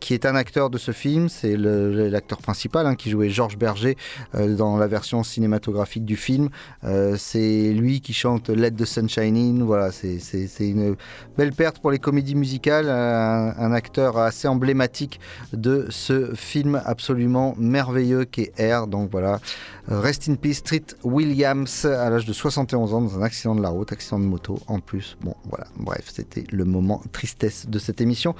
qui 0.00 0.14
est 0.14 0.26
un 0.26 0.34
acteur 0.34 0.70
de 0.70 0.78
ce 0.78 0.92
film. 0.92 1.28
C'est 1.28 1.56
l'acteur 1.56 2.38
principal 2.38 2.86
hein, 2.86 2.94
qui 2.94 3.10
jouait 3.10 3.30
Georges 3.30 3.58
Berger 3.58 3.96
euh, 4.34 4.54
dans 4.56 4.76
la 4.76 4.86
version 4.86 5.22
cinématographique 5.22 6.04
du 6.04 6.16
film. 6.16 6.48
Euh, 6.84 7.16
c'est 7.18 7.72
lui 7.72 8.00
qui 8.00 8.12
chante 8.12 8.48
Let 8.48 8.72
the 8.72 8.84
Sunshine 8.84 9.36
In. 9.36 9.64
Voilà, 9.64 9.90
c'est 9.92 10.48
une 10.60 10.96
belle 11.36 11.52
perte 11.52 11.78
pour 11.80 11.90
les 11.90 11.98
comédies 11.98 12.34
musicales. 12.34 12.88
Un, 12.88 13.72
acteur 13.78 14.16
assez 14.16 14.48
emblématique 14.48 15.20
de 15.52 15.86
ce 15.90 16.34
film 16.34 16.80
absolument 16.84 17.54
merveilleux 17.58 18.24
qu'est 18.24 18.52
Air. 18.56 18.86
Donc 18.86 19.10
voilà, 19.10 19.40
Rest 19.88 20.28
in 20.28 20.34
Peace, 20.34 20.54
Street 20.54 20.84
Williams, 21.04 21.84
à 21.84 22.10
l'âge 22.10 22.24
de 22.24 22.32
71 22.32 22.94
ans, 22.94 23.02
dans 23.02 23.18
un 23.18 23.22
accident 23.22 23.54
de 23.54 23.62
la 23.62 23.68
route, 23.68 23.92
accident 23.92 24.18
de 24.18 24.24
moto 24.24 24.58
en 24.66 24.80
plus. 24.80 25.16
Bon, 25.22 25.34
voilà, 25.44 25.66
bref, 25.76 26.04
c'était 26.12 26.44
le 26.50 26.64
moment 26.64 27.02
tristesse 27.12 27.68
de 27.68 27.78
cette 27.78 28.00
émission. 28.00 28.34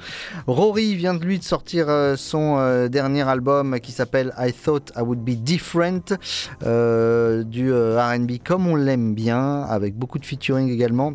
Rory 0.47 0.95
vient 0.95 1.13
de 1.13 1.23
lui 1.23 1.39
sortir 1.49 1.89
euh, 1.89 2.15
son 2.15 2.57
euh, 2.59 2.89
dernier 2.89 3.27
album 3.27 3.79
qui 3.79 3.91
s'appelle 3.91 4.31
I 4.37 4.53
Thought 4.53 4.91
I 4.95 5.01
Would 5.01 5.23
Be 5.23 5.31
Different, 5.31 6.13
euh, 6.61 7.43
du 7.43 7.73
RB 7.73 8.37
comme 8.45 8.67
on 8.67 8.75
l'aime 8.75 9.15
bien, 9.15 9.61
avec 9.63 9.95
beaucoup 9.95 10.19
de 10.19 10.25
featuring 10.25 10.69
également. 10.69 11.13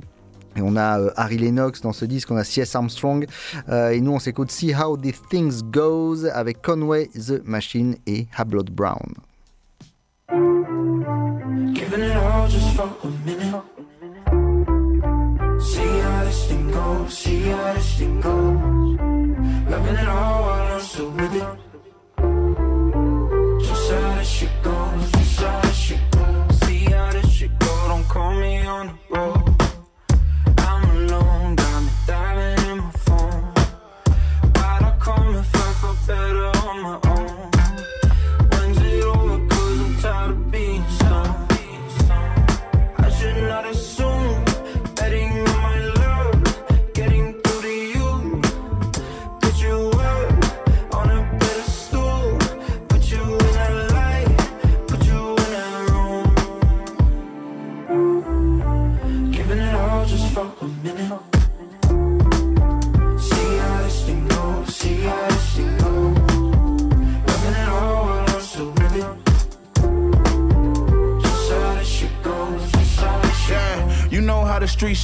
Et 0.56 0.60
on 0.60 0.76
a 0.76 0.98
Harry 1.16 1.38
Lennox 1.38 1.82
dans 1.82 1.92
ce 1.92 2.04
disque, 2.04 2.32
on 2.32 2.36
a 2.36 2.42
C.S. 2.42 2.74
Armstrong. 2.74 3.26
Et 3.68 4.00
nous, 4.00 4.12
on 4.12 4.20
s'écoute 4.20 4.52
See 4.52 4.72
How 4.72 4.96
These 4.96 5.22
Things 5.28 5.62
Goes 5.64 6.26
avec 6.32 6.62
Conway 6.62 7.08
the 7.08 7.42
Machine 7.44 7.96
et 8.06 8.26
Hablot 8.36 8.64
Brown. 8.70 9.14
Loving 19.74 19.96
it 19.96 20.08
all 20.08 20.42
while 20.42 20.74
I'm 20.74 20.80
still 20.80 21.10
with 21.10 21.34
it. 21.34 21.42
Just 23.66 23.90
how 23.90 24.14
this 24.18 24.28
shit 24.28 24.62
goes, 24.62 25.10
just 25.10 25.40
how 25.40 25.60
this 25.62 25.76
shit 25.76 26.10
goes. 26.12 26.60
See 26.60 26.84
how 26.84 27.10
this 27.10 27.28
shit 27.28 27.58
goes, 27.58 27.88
don't 27.88 28.04
call 28.04 28.34
me 28.34 28.64
on 28.64 28.86
the 28.86 29.16
road. 29.16 29.42
I'm 30.58 30.90
alone, 30.90 31.56
got 31.56 31.82
me 31.82 31.90
diving 32.06 32.70
in 32.70 32.78
my 32.78 32.90
phone. 33.06 33.42
Why'd 34.54 34.82
I 34.90 34.96
come 35.00 35.34
if 35.34 35.54
I 35.56 35.96
better 36.06 36.46
on 36.68 36.76
my 36.80 37.00
own? 37.08 37.13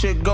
Shit 0.00 0.22
goes. 0.22 0.29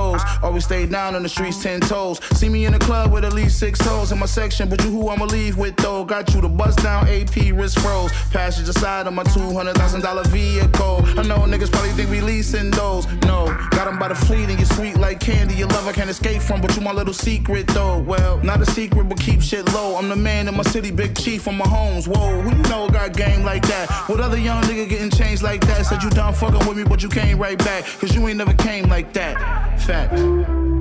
Stay 0.76 0.84
down 0.84 1.14
on 1.14 1.22
the 1.22 1.28
streets, 1.30 1.62
ten 1.62 1.80
toes. 1.80 2.20
See 2.38 2.50
me 2.50 2.66
in 2.66 2.72
the 2.74 2.78
club 2.78 3.10
with 3.10 3.24
at 3.24 3.32
least 3.32 3.58
six 3.58 3.78
toes 3.78 4.12
in 4.12 4.18
my 4.18 4.26
section, 4.26 4.68
but 4.68 4.84
you 4.84 4.90
who 4.90 5.08
I'ma 5.08 5.24
leave 5.24 5.56
with 5.56 5.74
though? 5.76 6.04
Got 6.04 6.34
you 6.34 6.42
the 6.42 6.50
bust 6.50 6.82
down 6.82 7.08
AP 7.08 7.34
wrist 7.54 7.78
froze. 7.78 8.12
Passenger 8.30 8.74
side 8.74 9.06
of 9.06 9.14
my 9.14 9.22
two 9.22 9.54
hundred 9.54 9.76
thousand 9.76 10.02
dollar 10.02 10.24
vehicle. 10.24 11.02
I 11.18 11.22
know 11.22 11.38
niggas 11.38 11.72
probably 11.72 11.92
think 11.92 12.10
we 12.10 12.20
leasing 12.20 12.70
those. 12.72 13.06
No, 13.22 13.46
got 13.70 13.88
'em 13.88 13.98
by 13.98 14.08
the 14.08 14.14
fleet 14.14 14.50
and 14.50 14.60
you 14.60 14.66
sweet 14.66 14.98
like 14.98 15.18
candy. 15.18 15.54
Your 15.54 15.68
love 15.68 15.88
I 15.88 15.92
can't 15.92 16.10
escape 16.10 16.42
from, 16.42 16.60
but 16.60 16.76
you 16.76 16.82
my 16.82 16.92
little 16.92 17.14
secret 17.14 17.68
though. 17.68 18.00
Well, 18.00 18.36
not 18.44 18.60
a 18.60 18.66
secret, 18.66 19.08
but 19.08 19.18
keep 19.18 19.40
shit 19.40 19.64
low. 19.72 19.96
I'm 19.96 20.10
the 20.10 20.16
man 20.16 20.46
in 20.46 20.54
my 20.54 20.62
city, 20.64 20.90
big 20.90 21.16
chief 21.16 21.48
on 21.48 21.56
my 21.56 21.66
homes. 21.66 22.06
Whoa, 22.06 22.42
who 22.42 22.54
you 22.54 22.62
know 22.64 22.90
got 22.90 23.16
game 23.16 23.44
like 23.44 23.66
that? 23.68 23.90
What 24.10 24.20
other 24.20 24.38
young 24.38 24.62
nigga 24.64 24.86
getting 24.90 25.10
changed 25.10 25.42
like 25.42 25.66
that? 25.68 25.86
Said 25.86 26.02
you 26.02 26.10
done 26.10 26.34
fucking 26.34 26.68
with 26.68 26.76
me, 26.76 26.84
but 26.84 27.02
you 27.02 27.08
came 27.08 27.38
right 27.38 27.56
back. 27.56 27.86
Cause 27.98 28.14
you 28.14 28.28
ain't 28.28 28.36
never 28.36 28.52
came 28.52 28.90
like 28.90 29.14
that. 29.14 29.80
Fact. 29.80 30.75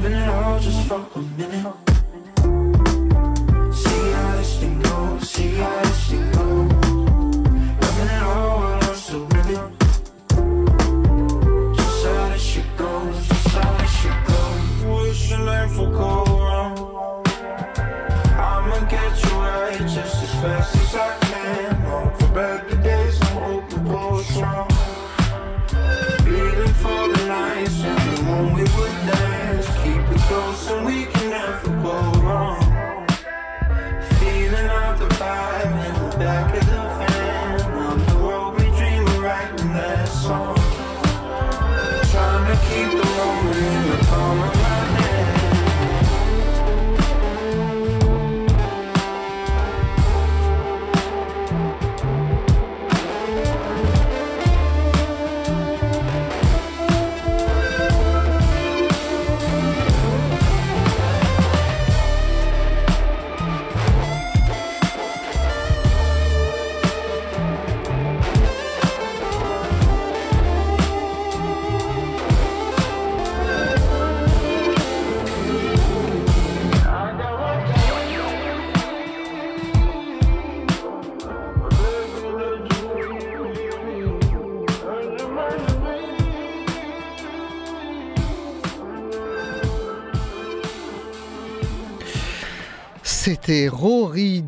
Giving 0.00 0.12
it 0.12 0.28
all 0.28 0.60
just 0.60 0.86
for 0.86 1.04
a 1.12 1.18
minute. 1.18 1.87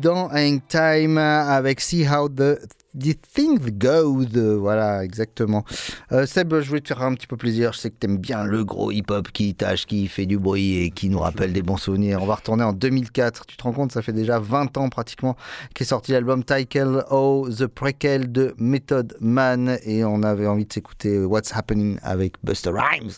Dans 0.01 0.29
Hang 0.31 0.59
Time 0.67 1.17
avec 1.17 1.79
See 1.79 2.07
How 2.07 2.27
the, 2.27 2.59
the 2.97 3.15
Things 3.33 3.71
Go. 3.77 4.25
Voilà, 4.59 5.03
exactement. 5.03 5.63
Euh, 6.11 6.25
Seb, 6.25 6.59
je 6.59 6.67
voulais 6.67 6.81
te 6.81 6.87
faire 6.87 7.03
un 7.03 7.13
petit 7.13 7.27
peu 7.27 7.37
plaisir. 7.37 7.71
Je 7.73 7.79
sais 7.79 7.89
que 7.91 7.95
t'aimes 7.95 8.17
bien 8.17 8.43
le 8.43 8.65
gros 8.65 8.91
hip-hop 8.91 9.31
qui 9.31 9.53
tâche, 9.53 9.85
qui 9.85 10.07
fait 10.07 10.25
du 10.25 10.39
bruit 10.39 10.77
et 10.77 10.89
qui 10.89 11.07
nous 11.07 11.19
rappelle 11.19 11.53
des 11.53 11.61
bons 11.61 11.77
souvenirs. 11.77 12.19
On 12.21 12.25
va 12.25 12.35
retourner 12.35 12.63
en 12.63 12.73
2004. 12.73 13.45
Tu 13.45 13.57
te 13.57 13.63
rends 13.63 13.73
compte, 13.73 13.91
ça 13.91 14.01
fait 14.01 14.13
déjà 14.13 14.39
20 14.39 14.77
ans 14.77 14.89
pratiquement 14.89 15.35
qu'est 15.75 15.85
sorti 15.85 16.13
l'album 16.13 16.43
Title 16.43 17.05
O, 17.11 17.47
The 17.47 17.67
Prequel 17.67 18.31
de 18.31 18.55
Method 18.57 19.15
Man. 19.19 19.77
Et 19.83 20.03
on 20.03 20.23
avait 20.23 20.47
envie 20.47 20.65
de 20.65 20.73
s'écouter 20.73 21.19
What's 21.23 21.55
Happening 21.55 21.99
avec 22.01 22.33
Buster 22.43 22.71
Rhymes. 22.71 23.11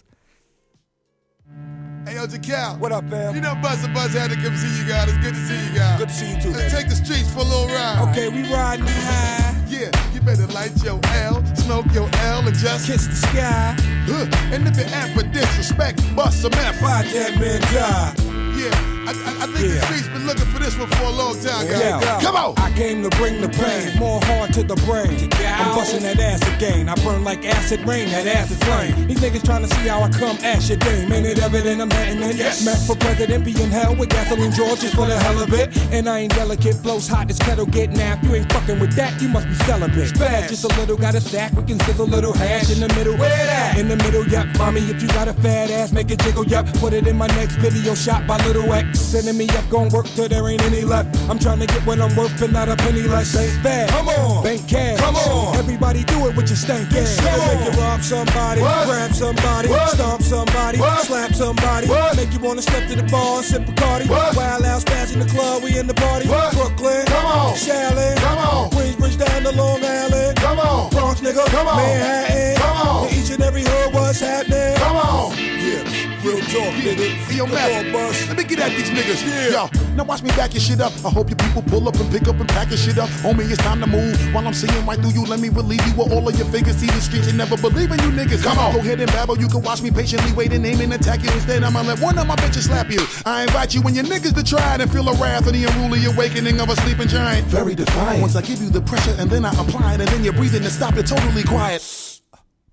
Hey, 2.06 2.16
yo, 2.16 2.28
Jacal. 2.28 2.76
What 2.80 2.91
up, 2.91 3.10
fam? 3.10 3.34
You 3.34 3.39
know 3.39 3.56
Buzz 3.62 3.82
and 3.84 3.93
Buzz 3.93 4.14
had 4.14 4.30
to 4.30 4.36
come 4.36 4.58
see 4.58 4.78
you 4.78 4.86
guys. 4.86 5.08
It's 5.08 5.18
good 5.20 5.34
to 5.34 5.39
see 5.39 5.56
you 5.68 5.74
guys. 5.74 5.99
Good 5.99 6.10
to 6.10 6.14
see 6.14 6.34
you 6.34 6.41
too, 6.41 6.49
Let's 6.51 6.74
take 6.74 6.89
the 6.89 6.95
streets 6.95 7.32
for 7.32 7.39
a 7.39 7.43
little 7.43 7.68
ride. 7.68 8.10
Okay, 8.10 8.28
we 8.28 8.43
riding 8.51 8.86
high. 8.86 9.56
Yeah, 9.70 9.89
you 10.14 10.20
better 10.20 10.45
light 10.47 10.72
your 10.84 10.99
L, 11.16 11.43
smoke 11.56 11.86
your 11.93 12.10
L, 12.20 12.45
and 12.45 12.56
just 12.56 12.88
kiss 12.88 13.08
the 13.08 13.16
sky. 13.16 13.76
Huh. 14.06 14.28
And 14.51 14.68
if 14.68 14.76
you're 14.76 14.93
apt 14.93 15.14
for 15.14 15.24
disrespect, 15.24 16.04
bust 16.16 16.41
some 16.41 16.54
F. 16.54 16.82
Why 16.82 17.04
that 17.04 17.39
man 17.39 17.62
die? 17.72 18.14
Yeah, 18.60 18.93
I, 19.04 19.12
I, 19.12 19.43
I 19.43 19.47
think 19.51 19.68
the 19.68 19.82
streets 19.84 20.08
been 20.08 20.26
looking 20.26 20.45
for 20.45 20.60
this 20.60 20.78
one 20.78 20.88
for 20.88 21.04
a 21.04 21.12
long 21.12 21.36
time, 21.36 21.68
guys. 21.68 21.80
Yeah. 21.80 22.20
Come 22.22 22.36
on. 22.36 22.54
I 22.58 22.72
came 22.72 23.04
to 23.04 23.10
bring 23.18 23.41
the 23.41 23.49
pain, 23.49 23.99
more 23.99 24.22
hard 24.24 24.54
to 24.54 24.64
the 24.64 24.76
brain. 24.88 25.30
I'm 25.43 25.76
busting 25.76 26.04
that 26.04 26.20
ass 26.20 26.41
again. 26.56 26.88
I 26.88 26.95
burn 27.04 27.24
like 27.24 27.43
acid 27.45 27.82
rain, 27.86 28.08
that 28.10 28.28
ass 28.28 28.51
is 28.51 28.60
flame. 28.64 29.08
These 29.08 29.20
niggas 29.20 29.43
trying 29.43 29.64
to 29.64 29.68
see 29.76 29.88
how 29.88 30.01
I 30.01 30.10
come 30.10 30.38
ash 30.39 30.70
your 30.70 30.78
dame. 30.78 31.12
Ain't 31.12 31.26
it 31.26 31.39
evident 31.39 31.82
I'm 31.82 31.91
hitting 31.91 32.24
it? 32.24 32.36
Yes. 32.38 32.64
Met 32.64 32.80
for 32.88 32.95
president, 32.95 33.43
be 33.43 33.51
in 33.62 33.72
hell 33.72 33.95
with 33.95 34.10
gasoline 34.10 34.54
George 34.54 34.80
just 34.80 34.95
for 34.95 35.06
the 35.06 35.20
hell 35.20 35.41
of 35.41 35.54
it. 35.54 35.76
And 35.91 36.08
I 36.08 36.20
ain't 36.20 36.34
delicate, 36.34 36.82
blows 36.82 37.08
hot 37.08 37.30
as 37.30 37.39
kettle 37.39 37.66
get 37.66 37.91
napped. 37.91 38.24
You 38.24 38.36
ain't 38.36 38.51
fucking 38.54 38.80
with 38.80 38.93
that, 38.95 39.22
you 39.22 39.28
must 39.28 39.47
be 39.47 39.56
celibate. 39.66 40.14
Spaz, 40.14 40.47
just 40.47 40.64
a 40.64 40.70
little, 40.80 40.95
got 40.95 41.16
a 41.16 41.22
sack, 41.22 41.51
we 41.51 41.64
can 41.64 41.80
sizzle 41.82 42.06
a 42.06 42.08
little 42.08 42.34
hash 42.34 42.72
in 42.72 42.80
the 42.80 42.88
middle. 42.95 43.18
Where 43.18 43.30
that? 43.30 43.78
In 43.78 43.89
the 43.89 43.97
middle, 43.97 44.26
yep. 44.28 44.47
Mommy, 44.58 44.82
if 44.82 45.01
you 45.01 45.10
got 45.10 45.28
a 45.28 45.34
fat 45.34 45.70
ass, 45.70 45.91
make 45.91 46.10
it 46.10 46.20
jiggle, 46.20 46.45
yep. 46.45 46.66
Put 46.76 46.93
it 46.93 47.06
in 47.06 47.18
my 47.18 47.28
next 47.28 47.56
video 47.58 47.95
shot 47.95 48.26
by 48.26 48.38
Little 48.45 48.72
X. 48.72 48.93
Sending 48.96 49.38
me 49.38 49.48
up, 49.50 49.68
gon' 49.70 49.89
work 49.89 50.08
till 50.16 50.28
there 50.28 50.48
ain't 50.50 50.62
any 50.64 50.82
left. 50.82 51.16
I'm 51.30 51.38
trying 51.39 51.60
to 51.60 51.68
get 51.68 51.86
what 51.86 52.00
I'm 52.02 52.16
worth 52.16 52.41
and 52.41 52.54
not 52.54 52.68
a 52.70 52.76
penny 52.76 53.02
less. 53.04 53.36
Ain't 53.36 53.62
bad. 53.64 53.89
Come 53.89 54.10
on. 54.10 54.44
Bank 54.44 54.68
cash. 54.68 55.00
Come 55.00 55.16
on. 55.16 55.56
Everybody 55.58 56.04
do 56.04 56.28
it 56.28 56.36
with 56.36 56.48
your 56.50 56.58
stank 56.58 56.91
ass. 56.94 57.20
Come. 57.20 57.39
Make 57.62 57.74
you 57.74 57.82
rob 57.82 58.02
somebody, 58.02 58.62
What? 58.62 58.88
grab 58.88 59.14
somebody, 59.14 59.70
What? 59.70 59.89
stomp 59.91 60.22
somebody, 60.24 60.80
What? 60.80 61.06
slap 61.06 61.34
somebody. 61.36 61.88
What? 61.88 62.16
Make 62.18 62.34
you 62.34 62.39
wanna 62.39 62.62
step 62.62 62.88
to 62.89 62.96
the 62.96 63.04
bar, 63.04 63.44
sip 63.44 63.68
a 63.68 63.72
cardi. 63.74 64.08
What? 64.08 64.36
Wild 64.36 64.66
out, 64.66 64.82
spaz 64.82 65.14
in 65.14 65.20
the 65.20 65.26
club, 65.28 65.64
we 65.64 65.78
in 65.78 65.88
the 65.88 65.94
party. 65.94 66.28
What? 66.28 66.54
Brooklyn, 66.54 67.06
Come 67.06 67.26
on. 67.26 67.54
Shaolin, 67.56 68.16
Come 68.18 68.38
on. 68.39 68.70
Queensbridge 68.72 69.18
down 69.24 69.44
to 69.44 69.52
Long 69.52 69.84
Island. 69.86 70.38
Come 70.38 70.60
on. 70.60 70.89
Bronx, 70.89 71.22
nigga, 71.22 71.46
Come 71.48 71.68
on. 71.68 71.78
Manhattan. 71.78 72.56
Come 72.58 72.88
on. 72.88 73.08
In 73.10 73.14
each 73.20 73.30
and 73.30 73.44
every 73.44 73.64
hood, 73.64 73.94
what's 73.94 74.20
happening? 74.20 74.76
Come 74.78 74.96
on. 74.98 75.38
Yeah, 75.38 76.03
real 76.24 76.39
talk, 76.47 76.74
nigga. 76.80 77.11
Hey, 77.28 77.38
yo, 77.38 77.45
Come 77.45 77.55
Matt, 77.55 77.93
let 78.28 78.38
me 78.38 78.43
get 78.43 78.59
at 78.59 78.71
these 78.71 78.89
niggas. 78.89 79.21
Yeah. 79.28 79.67
Yo, 79.67 79.95
now 79.95 80.03
watch 80.05 80.24
me 80.24 80.30
back 80.32 80.53
your 80.53 80.61
shit 80.61 80.80
up. 80.80 80.93
I 81.05 81.09
hope 81.09 81.30
your 81.30 81.38
people 81.38 81.61
pull 81.63 81.88
up 81.88 81.95
and 81.95 82.09
pick 82.11 82.28
up 82.28 82.39
and 82.39 82.47
pack 82.49 82.69
your 82.69 82.78
shit 82.78 82.97
up. 82.97 83.09
Homie, 83.21 83.49
it's 83.49 83.61
time 83.61 83.80
to 83.82 83.88
move. 83.88 84.15
While 84.34 84.47
I'm 84.47 84.53
seeing 84.53 84.86
right 84.86 84.97
through 84.99 85.11
you, 85.11 85.26
let 85.26 85.39
me 85.39 85.49
relieve 85.49 85.86
you 85.86 85.93
with 85.95 86.11
all 86.11 86.28
of 86.28 86.36
your 86.38 86.47
figures. 86.47 86.78
See 86.78 86.88
the 86.88 87.01
streets 87.01 87.28
and 87.28 87.38
never 87.38 87.57
believe 87.57 87.91
in 87.91 87.99
you 87.99 88.11
niggas. 88.11 88.43
Come 88.43 88.57
on. 88.57 88.74
Go 88.74 88.80
ahead 88.80 89.01
and 89.01 89.11
babble. 89.11 89.38
You 89.38 89.47
can 89.47 89.61
watch 89.61 89.82
me 89.82 89.91
patiently 89.91 90.32
wait 90.34 90.53
and 90.53 90.65
aim 90.65 90.82
and 90.82 90.93
attack 90.93 91.24
you. 91.24 91.32
Instead, 91.32 91.63
I'ma 91.63 91.82
let 91.82 91.99
one 91.99 92.17
of 92.17 92.26
my 92.28 92.36
bitches 92.38 92.63
slap 92.67 92.89
you. 92.89 93.05
I 93.26 93.43
invite 93.43 93.74
you 93.74 93.82
and 93.82 93.95
your 93.95 94.05
niggas 94.05 94.34
to 94.36 94.43
try 94.43 94.76
it 94.76 94.82
and 94.82 94.91
feel 94.91 95.03
the 95.03 95.13
wrath 95.13 95.47
of 95.47 95.53
the 95.53 95.65
unruly 95.65 96.05
awakening 96.05 96.59
of 96.59 96.69
a 96.69 96.76
sleeping 96.78 97.07
giant. 97.07 97.45
Very 97.47 97.76
defiant. 97.76 98.21
Once 98.21 98.36
I 98.36 98.41
give 98.41 98.61
you 98.61 98.69
the 98.69 98.82
pressure 98.82 99.15
and 99.19 99.30
then 99.30 99.45
I 99.45 99.51
apply 99.59 99.95
it 99.95 100.01
and 100.01 100.09
then 100.09 100.24
you're 100.24 100.34
breathing 100.34 100.63
and 100.63 100.71
stop 100.71 100.95
it 100.95 101.07
totally 101.07 101.43
quiet. 101.43 102.12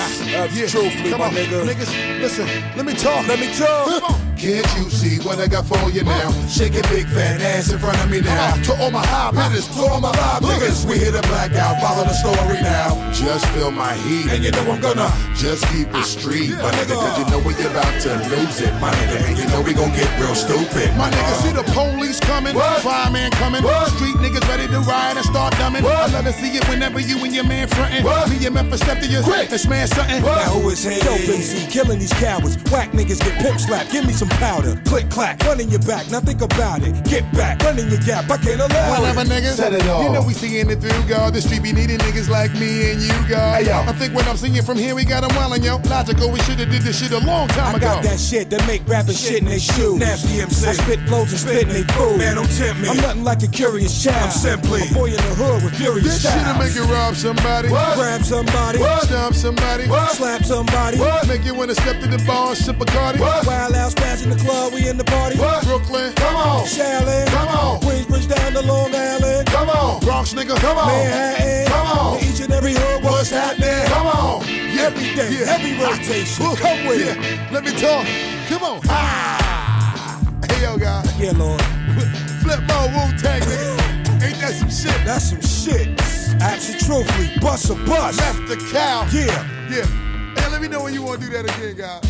Yeah. 0.00 0.66
Truthfully, 0.66 1.10
Come 1.10 1.20
my 1.20 1.26
on, 1.26 1.32
nigga. 1.34 1.64
niggas, 1.66 2.20
listen, 2.20 2.46
let 2.76 2.86
me 2.86 2.94
talk. 2.94 3.26
Let 3.28 3.38
me 3.38 3.52
talk. 3.54 4.29
Come 4.40 4.50
on. 4.50 4.62
Can't 4.62 4.76
you 4.78 4.90
see 4.90 5.18
what 5.26 5.38
I 5.38 5.46
got 5.46 5.66
for 5.66 5.90
you 5.90 6.02
now? 6.04 6.30
Shake 6.48 6.74
your 6.74 6.82
big 6.84 7.06
fat 7.06 7.40
ass 7.40 7.70
in 7.72 7.78
front 7.78 7.98
of 8.02 8.10
me 8.10 8.20
now. 8.20 8.56
To 8.64 8.72
all 8.82 8.90
my 8.90 9.04
high 9.06 9.30
hitters, 9.48 9.68
to 9.68 9.80
all 9.82 10.00
my 10.00 10.10
live 10.10 10.42
niggas, 10.42 10.88
we 10.88 10.98
hit 10.98 11.14
a 11.14 11.22
blackout. 11.28 11.80
Follow 11.80 12.04
the 12.04 12.14
story 12.14 12.60
now. 12.62 12.96
Just 13.12 13.46
feel 13.52 13.70
my 13.70 13.92
heat, 13.94 14.26
and 14.32 14.42
you 14.44 14.50
know 14.52 14.64
I'm 14.72 14.80
gonna 14.80 15.10
just 15.36 15.64
keep 15.68 15.88
it 15.94 16.04
street, 16.04 16.50
my 16.56 16.70
nigga. 16.72 16.96
Cause 16.96 17.18
you 17.18 17.26
know 17.30 17.38
we're 17.44 17.58
about 17.68 17.92
to 18.02 18.16
lose 18.32 18.60
it, 18.60 18.72
my 18.80 18.90
nigga. 18.92 19.28
And 19.28 19.38
you 19.38 19.46
know 19.48 19.60
we 19.60 19.74
gon' 19.74 19.92
get 19.92 20.08
real 20.18 20.34
stupid, 20.34 20.88
my 20.96 21.10
nigga. 21.10 21.32
See 21.44 21.52
the 21.52 21.64
police 21.76 22.18
coming, 22.20 22.54
What? 22.54 22.80
fireman 22.82 23.30
coming, 23.32 23.62
What? 23.62 23.88
street 23.92 24.16
niggas 24.24 24.46
ready 24.48 24.66
to 24.68 24.80
riot 24.80 25.16
and 25.16 25.26
start 25.26 25.52
dumbing. 25.54 25.82
What? 25.82 25.94
I 25.94 26.06
love 26.12 26.24
to 26.24 26.32
see 26.32 26.56
it 26.56 26.66
whenever 26.68 26.98
you 27.00 27.22
and 27.24 27.34
your 27.34 27.44
man 27.44 27.68
frontin'. 27.68 28.04
What? 28.04 28.30
Me 28.30 28.44
and 28.46 28.54
Memphis 28.54 28.80
step 28.80 29.00
to 29.00 29.06
you, 29.06 29.20
Quick. 29.22 29.50
and 29.50 29.60
smash 29.60 29.90
something. 29.90 30.22
Now 30.22 30.56
who 30.56 30.70
is 30.70 30.82
here? 30.82 30.98
Dope 31.00 31.20
MC, 31.28 31.66
killing 31.70 31.98
these 31.98 32.12
cowards. 32.14 32.56
Whack 32.72 32.92
niggas 32.92 33.20
get 33.20 33.36
pimp 33.42 33.60
slapped. 33.60 33.92
Give 33.92 34.06
me 34.06 34.12
some 34.12 34.29
powder. 34.38 34.76
Click 34.84 35.08
clack, 35.10 35.42
run 35.44 35.60
in 35.60 35.68
your 35.70 35.80
back. 35.80 36.10
Now 36.10 36.20
think 36.20 36.40
about 36.42 36.82
it. 36.82 37.04
Get 37.04 37.24
back, 37.32 37.62
run 37.62 37.78
in 37.78 37.88
your 37.90 38.00
gap. 38.00 38.30
I 38.30 38.36
can't 38.38 38.60
allow 38.60 38.90
Whatever, 39.00 39.20
it. 39.22 39.28
niggas. 39.28 39.54
Set 39.56 39.72
it 39.72 39.86
off. 39.88 40.04
You 40.04 40.10
know 40.12 40.22
we 40.22 40.32
seeing 40.34 40.70
it 40.70 40.80
through, 40.80 41.02
God. 41.08 41.34
The 41.34 41.40
street 41.42 41.62
be 41.62 41.72
needing 41.72 41.98
niggas 41.98 42.28
like 42.28 42.52
me 42.54 42.92
and 42.92 43.00
you, 43.02 43.12
God. 43.28 43.62
Hey, 43.62 43.66
yo. 43.68 43.80
I 43.86 43.92
think 43.92 44.14
when 44.14 44.24
I'm 44.26 44.36
singing 44.36 44.62
from 44.62 44.78
here, 44.78 44.94
we 44.94 45.04
got 45.04 45.20
them 45.22 45.30
wildin', 45.30 45.64
yo. 45.64 45.76
Logical, 45.88 46.30
we 46.30 46.38
shoulda 46.40 46.66
did 46.66 46.82
this 46.82 47.00
shit 47.00 47.12
a 47.12 47.18
long 47.18 47.48
time 47.48 47.74
I 47.74 47.78
ago. 47.78 47.86
got 47.86 48.02
that 48.04 48.18
shit 48.20 48.50
that 48.50 48.66
make 48.66 48.86
rappers 48.88 49.20
shit 49.20 49.38
in 49.38 49.44
they 49.46 49.58
shoes. 49.58 49.98
Nasty 49.98 50.40
MC. 50.40 50.66
I 50.66 50.72
spit 50.72 51.00
flows 51.08 51.30
and 51.32 51.40
spit 51.40 51.62
in 51.62 51.68
they 51.68 51.82
food. 51.94 52.18
Man, 52.18 52.36
don't 52.36 52.50
tempt 52.56 52.80
me. 52.80 52.88
I'm 52.88 52.96
nothing 52.98 53.24
like 53.24 53.42
a 53.42 53.48
curious 53.48 54.02
child. 54.02 54.16
I'm 54.24 54.30
simply 54.30 54.82
a 54.88 54.94
boy 54.94 55.06
in 55.10 55.16
the 55.16 55.34
hood 55.36 55.64
with 55.64 55.74
furious 55.76 56.22
this 56.22 56.22
shit'll 56.32 56.54
make 56.58 56.74
you 56.74 56.84
rob 56.92 57.14
somebody, 57.14 57.68
What? 57.68 57.96
Grab 57.96 58.22
somebody. 58.22 58.78
What? 58.78 59.02
stomp 59.04 59.34
somebody, 59.34 59.88
What? 59.88 60.12
Slap 60.12 60.44
somebody. 60.44 60.98
What? 60.98 61.26
make 61.28 61.44
you 61.44 61.54
wanna 61.54 61.74
step 61.74 62.00
to 62.00 62.08
the 62.08 62.22
bar 62.26 62.48
and 62.50 62.58
sip 62.58 62.80
a 62.80 62.84
cardi. 62.86 63.20
Wild 63.20 63.74
out 63.74 63.90
in 64.22 64.30
the 64.30 64.36
club, 64.36 64.72
we 64.72 64.88
in 64.88 64.96
the 64.96 65.04
party. 65.04 65.36
What? 65.38 65.64
Brooklyn, 65.64 66.12
Come 66.14 66.36
on. 66.36 66.64
Shaolin. 66.66 67.26
Come 67.28 67.48
on. 67.48 67.80
Queensbridge 67.80 68.28
down 68.28 68.52
to 68.52 68.62
Long 68.62 68.94
Island. 68.94 69.46
come 69.48 69.70
on, 69.70 70.00
Bronx 70.00 70.34
nigga, 70.34 70.56
come 70.60 70.78
on, 70.78 70.88
Manhattan. 70.88 71.66
Come 71.66 71.98
on. 71.98 72.18
In 72.18 72.24
each 72.24 72.40
and 72.40 72.52
every 72.52 72.74
hood, 72.74 73.02
what's 73.02 73.30
happening? 73.30 73.86
come 73.86 74.06
on, 74.06 74.46
yeah, 74.46 74.86
Every 74.86 75.14
day, 75.14 75.30
yeah. 75.32 75.46
heavy 75.46 75.72
rotation. 75.80 76.44
Woo. 76.44 76.56
Come 76.56 76.86
with 76.86 77.00
yeah. 77.00 77.14
it. 77.16 77.52
Let 77.52 77.64
me 77.64 77.72
talk. 77.72 78.06
Come 78.48 78.62
on. 78.62 78.80
Ah. 78.88 80.20
Hey 80.48 80.62
yo, 80.62 80.76
guy. 80.76 81.02
Yeah, 81.18 81.32
Lord. 81.32 81.60
Flip 82.42 82.60
my 82.68 82.86
Wu 82.92 83.16
Tang, 83.18 83.40
nigga. 83.42 84.22
Ain't 84.24 84.38
that 84.40 84.52
some 84.54 84.70
shit? 84.70 85.04
That's 85.04 85.30
some 85.30 85.40
shit. 85.40 85.98
Absolutely. 86.42 87.38
Bust 87.40 87.70
a 87.70 87.74
bust. 87.74 88.18
Left 88.18 88.48
the 88.48 88.56
cow. 88.72 89.06
Yeah. 89.12 89.26
Yeah. 89.70 89.84
Hey, 90.36 90.50
let 90.50 90.60
me 90.60 90.68
know 90.68 90.82
when 90.82 90.92
you 90.94 91.02
want 91.02 91.20
to 91.20 91.26
do 91.26 91.32
that 91.32 91.44
again, 91.56 91.76
guy. 91.76 92.00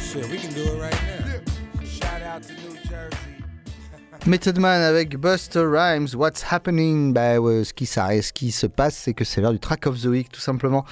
Shit, 0.00 0.28
we 0.28 0.38
can 0.38 0.52
do 0.52 0.62
it 0.62 0.80
right 0.80 0.92
now. 0.92 1.23
Out 2.34 2.42
to 2.42 2.52
New 2.54 2.76
Jersey. 2.88 3.33
Method 4.26 4.58
Man 4.58 4.80
avec 4.80 5.18
Buster 5.18 5.66
Rhymes, 5.66 6.08
What's 6.16 6.42
Happening? 6.50 7.12
Bah, 7.12 7.38
ouais, 7.38 7.62
ce, 7.62 7.74
qui, 7.74 7.84
ça, 7.84 8.08
ce 8.22 8.32
qui 8.32 8.52
se 8.52 8.66
passe, 8.66 8.96
c'est 8.96 9.12
que 9.12 9.22
c'est 9.22 9.42
l'heure 9.42 9.52
du 9.52 9.58
Track 9.58 9.86
of 9.86 10.00
the 10.00 10.06
Week, 10.06 10.30
tout 10.32 10.40
simplement. 10.40 10.86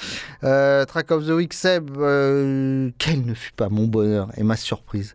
Euh, 0.44 0.84
track 0.84 1.10
of 1.12 1.24
the 1.24 1.30
Week, 1.30 1.54
Seb, 1.54 1.96
euh, 1.96 2.90
quel 2.98 3.24
ne 3.24 3.32
fut 3.32 3.52
pas 3.52 3.70
mon 3.70 3.86
bonheur 3.86 4.28
et 4.36 4.42
ma 4.42 4.56
surprise. 4.56 5.14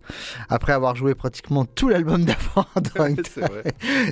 Après 0.49 0.73
avoir 0.73 0.95
joué 0.95 1.13
pratiquement 1.13 1.65
tout 1.65 1.89
l'album 1.89 2.25
d'avant, 2.25 2.65
vrai. 2.95 3.13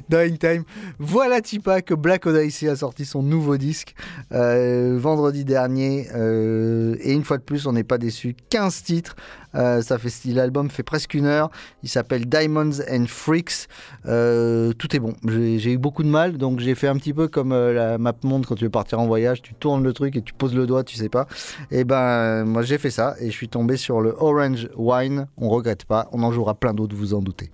Drawing 0.07 0.37
Time, 0.37 0.63
voilà 0.99 1.41
Tipa 1.41 1.81
que 1.81 1.95
Black 1.95 2.27
Odyssey 2.27 2.69
a 2.69 2.75
sorti 2.75 3.05
son 3.05 3.23
nouveau 3.23 3.57
disque 3.57 3.95
euh, 4.31 4.99
vendredi 4.99 5.45
dernier. 5.45 6.09
euh, 6.13 6.95
et 6.99 7.11
une 7.11 7.23
fois 7.23 7.39
de 7.39 7.43
plus, 7.43 7.65
on 7.65 7.73
n'est 7.73 7.83
pas 7.83 7.97
déçu. 7.97 8.35
15 8.51 8.83
titres. 8.83 9.15
Ça 9.53 9.97
fait, 9.97 10.11
l'album 10.33 10.69
fait 10.69 10.83
presque 10.83 11.13
une 11.13 11.25
heure. 11.25 11.49
Il 11.81 11.87
s'appelle 11.87 12.25
Diamonds 12.25 12.81
and 12.91 13.05
Freaks. 13.07 13.69
Euh, 14.07 14.73
tout 14.73 14.95
est 14.95 14.99
bon. 14.99 15.13
J'ai 15.27 15.73
eu 15.73 15.77
beaucoup 15.77 16.03
de 16.03 16.09
mal, 16.09 16.37
donc 16.37 16.59
j'ai 16.59 16.75
fait 16.75 16.87
un 16.87 16.95
petit 16.95 17.13
peu 17.13 17.27
comme 17.27 17.51
euh, 17.51 17.73
la 17.73 17.97
map 17.97 18.13
monde 18.23 18.45
quand 18.45 18.55
tu 18.55 18.63
veux 18.65 18.69
partir 18.69 18.99
en 18.99 19.07
voyage. 19.07 19.41
Tu 19.41 19.53
tournes 19.53 19.83
le 19.83 19.93
truc 19.93 20.15
et 20.15 20.21
tu 20.21 20.33
poses 20.33 20.55
le 20.55 20.67
doigt, 20.67 20.83
tu 20.83 20.95
sais 20.95 21.09
pas. 21.09 21.27
Et 21.71 21.83
ben, 21.83 21.95
euh, 21.95 22.45
moi 22.45 22.61
j'ai 22.61 22.77
fait 22.77 22.91
ça 22.91 23.15
et 23.19 23.27
je 23.27 23.35
suis 23.35 23.49
tombé 23.49 23.77
sur 23.77 24.01
le 24.01 24.15
Orange 24.17 24.69
Wine. 24.75 25.27
On 25.37 25.49
regrette 25.49 25.85
pas. 25.85 26.07
On 26.11 26.23
en 26.23 26.31
jouera 26.31 26.55
plein 26.55 26.73
d'autres, 26.73 26.95
vous 26.95 27.13
en 27.13 27.21
doutez. 27.21 27.49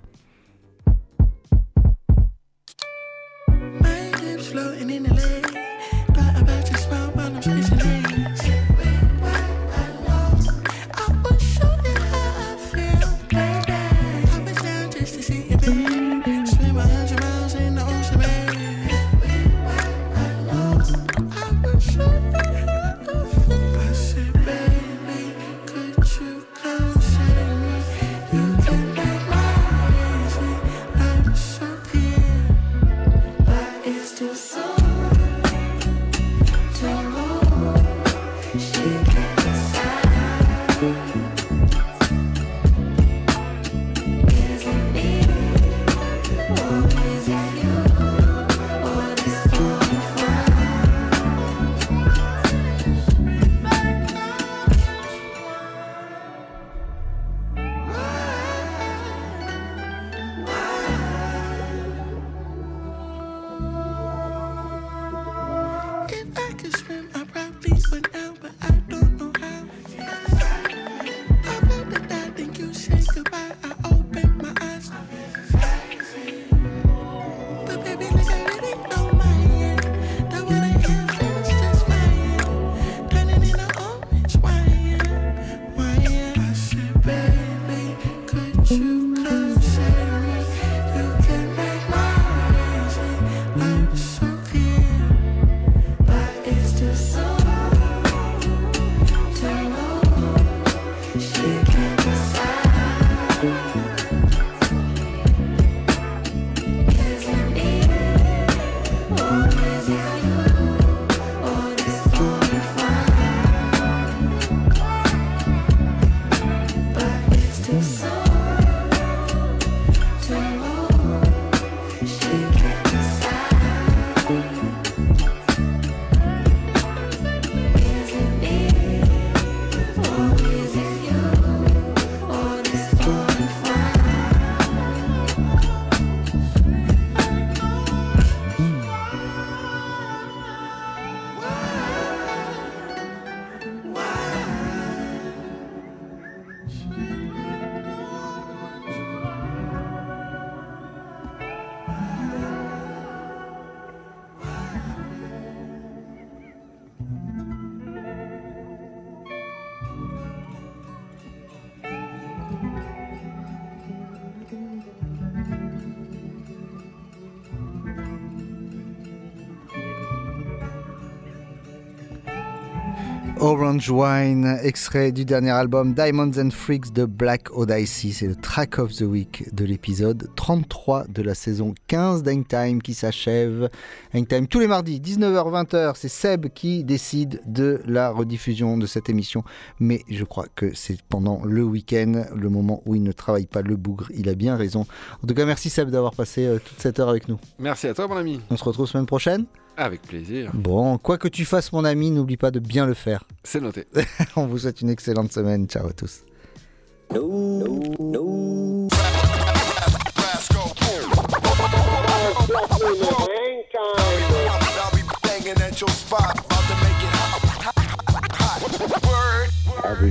Orange 173.51 173.89
Wine, 173.89 174.59
extrait 174.63 175.11
du 175.11 175.25
dernier 175.25 175.49
album 175.49 175.93
Diamonds 175.93 176.39
and 176.39 176.51
Freaks 176.51 176.93
de 176.93 177.03
Black 177.03 177.49
Odyssey. 177.51 178.13
C'est 178.13 178.27
le 178.27 178.35
track 178.37 178.79
of 178.79 178.95
the 178.95 179.01
week 179.01 179.53
de 179.53 179.65
l'épisode 179.65 180.29
33 180.37 181.07
de 181.09 181.21
la 181.21 181.35
saison 181.35 181.75
15 181.87 182.23
d'Hangtime 182.23 182.81
qui 182.81 182.93
s'achève. 182.93 183.69
Hangtime 184.15 184.47
tous 184.47 184.61
les 184.61 184.67
mardis, 184.67 185.01
19h-20h. 185.01 185.95
C'est 185.97 186.07
Seb 186.07 186.47
qui 186.53 186.85
décide 186.85 187.41
de 187.45 187.81
la 187.85 188.11
rediffusion 188.11 188.77
de 188.77 188.85
cette 188.85 189.09
émission. 189.09 189.43
Mais 189.81 190.03
je 190.09 190.23
crois 190.23 190.45
que 190.55 190.73
c'est 190.73 191.01
pendant 191.09 191.43
le 191.43 191.63
week-end, 191.63 192.23
le 192.33 192.47
moment 192.47 192.81
où 192.85 192.95
il 192.95 193.03
ne 193.03 193.11
travaille 193.11 193.47
pas 193.47 193.63
le 193.63 193.75
bougre. 193.75 194.07
Il 194.15 194.29
a 194.29 194.33
bien 194.33 194.55
raison. 194.55 194.85
En 195.21 195.27
tout 195.27 195.33
cas, 195.33 195.45
merci 195.45 195.69
Seb 195.69 195.89
d'avoir 195.89 196.15
passé 196.15 196.45
euh, 196.45 196.57
toute 196.63 196.79
cette 196.79 197.01
heure 197.01 197.09
avec 197.09 197.27
nous. 197.27 197.37
Merci 197.59 197.87
à 197.87 197.93
toi, 197.93 198.07
mon 198.07 198.15
ami. 198.15 198.39
On 198.49 198.55
se 198.55 198.63
retrouve 198.63 198.87
semaine 198.87 199.05
prochaine. 199.05 199.45
Avec 199.77 200.01
plaisir. 200.01 200.51
Bon, 200.53 200.97
quoi 200.97 201.17
que 201.17 201.27
tu 201.27 201.45
fasses, 201.45 201.71
mon 201.71 201.85
ami, 201.85 202.11
n'oublie 202.11 202.37
pas 202.37 202.51
de 202.51 202.59
bien 202.59 202.85
le 202.85 202.93
faire. 202.93 203.23
C'est 203.43 203.61
noté. 203.61 203.87
On 204.35 204.45
vous 204.45 204.59
souhaite 204.59 204.81
une 204.81 204.89
excellente 204.89 205.31
semaine. 205.31 205.67
Ciao 205.67 205.87
à 205.87 205.93
tous. 205.93 206.23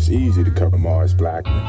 It's 0.00 0.08
easy 0.08 0.42
to 0.42 0.50
cover 0.50 0.78
Mars 0.78 1.12
Blackman. 1.12 1.62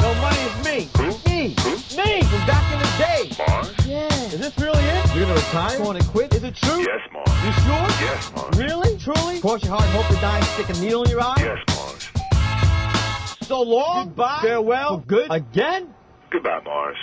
No, 0.00 0.14
money's 0.22 0.64
me. 0.64 1.25
Me. 1.46 1.54
Me 1.96 2.22
from 2.22 2.46
back 2.46 2.72
in 2.72 2.78
the 2.80 2.90
day. 2.98 3.30
Mars? 3.46 3.86
Yeah. 3.86 4.08
Is 4.34 4.40
this 4.40 4.58
really 4.58 4.82
it? 4.82 5.14
You're 5.14 5.26
gonna 5.26 5.34
retire? 5.34 5.78
Going 5.78 6.00
to 6.00 6.08
quit? 6.08 6.34
Is 6.34 6.42
it 6.42 6.56
true? 6.56 6.80
Yes, 6.80 7.00
Mars. 7.12 7.28
You 7.44 7.52
sure? 7.62 7.86
Yes, 8.04 8.32
Mars. 8.34 8.58
Really? 8.58 8.98
Truly? 8.98 9.40
Cross 9.40 9.62
your 9.62 9.76
heart 9.76 9.84
and 9.84 9.92
hope 9.92 10.08
to 10.08 10.20
die 10.20 10.40
stick 10.40 10.68
a 10.70 10.80
needle 10.80 11.04
in 11.04 11.10
your 11.10 11.20
eye? 11.20 11.36
Yes, 11.38 11.58
Mars. 11.68 13.46
So 13.46 13.62
long. 13.62 14.06
Goodbye. 14.08 14.40
Farewell. 14.42 14.98
For 14.98 15.06
good. 15.06 15.26
Again? 15.30 15.94
Goodbye, 16.30 16.62
Mars. 16.64 16.96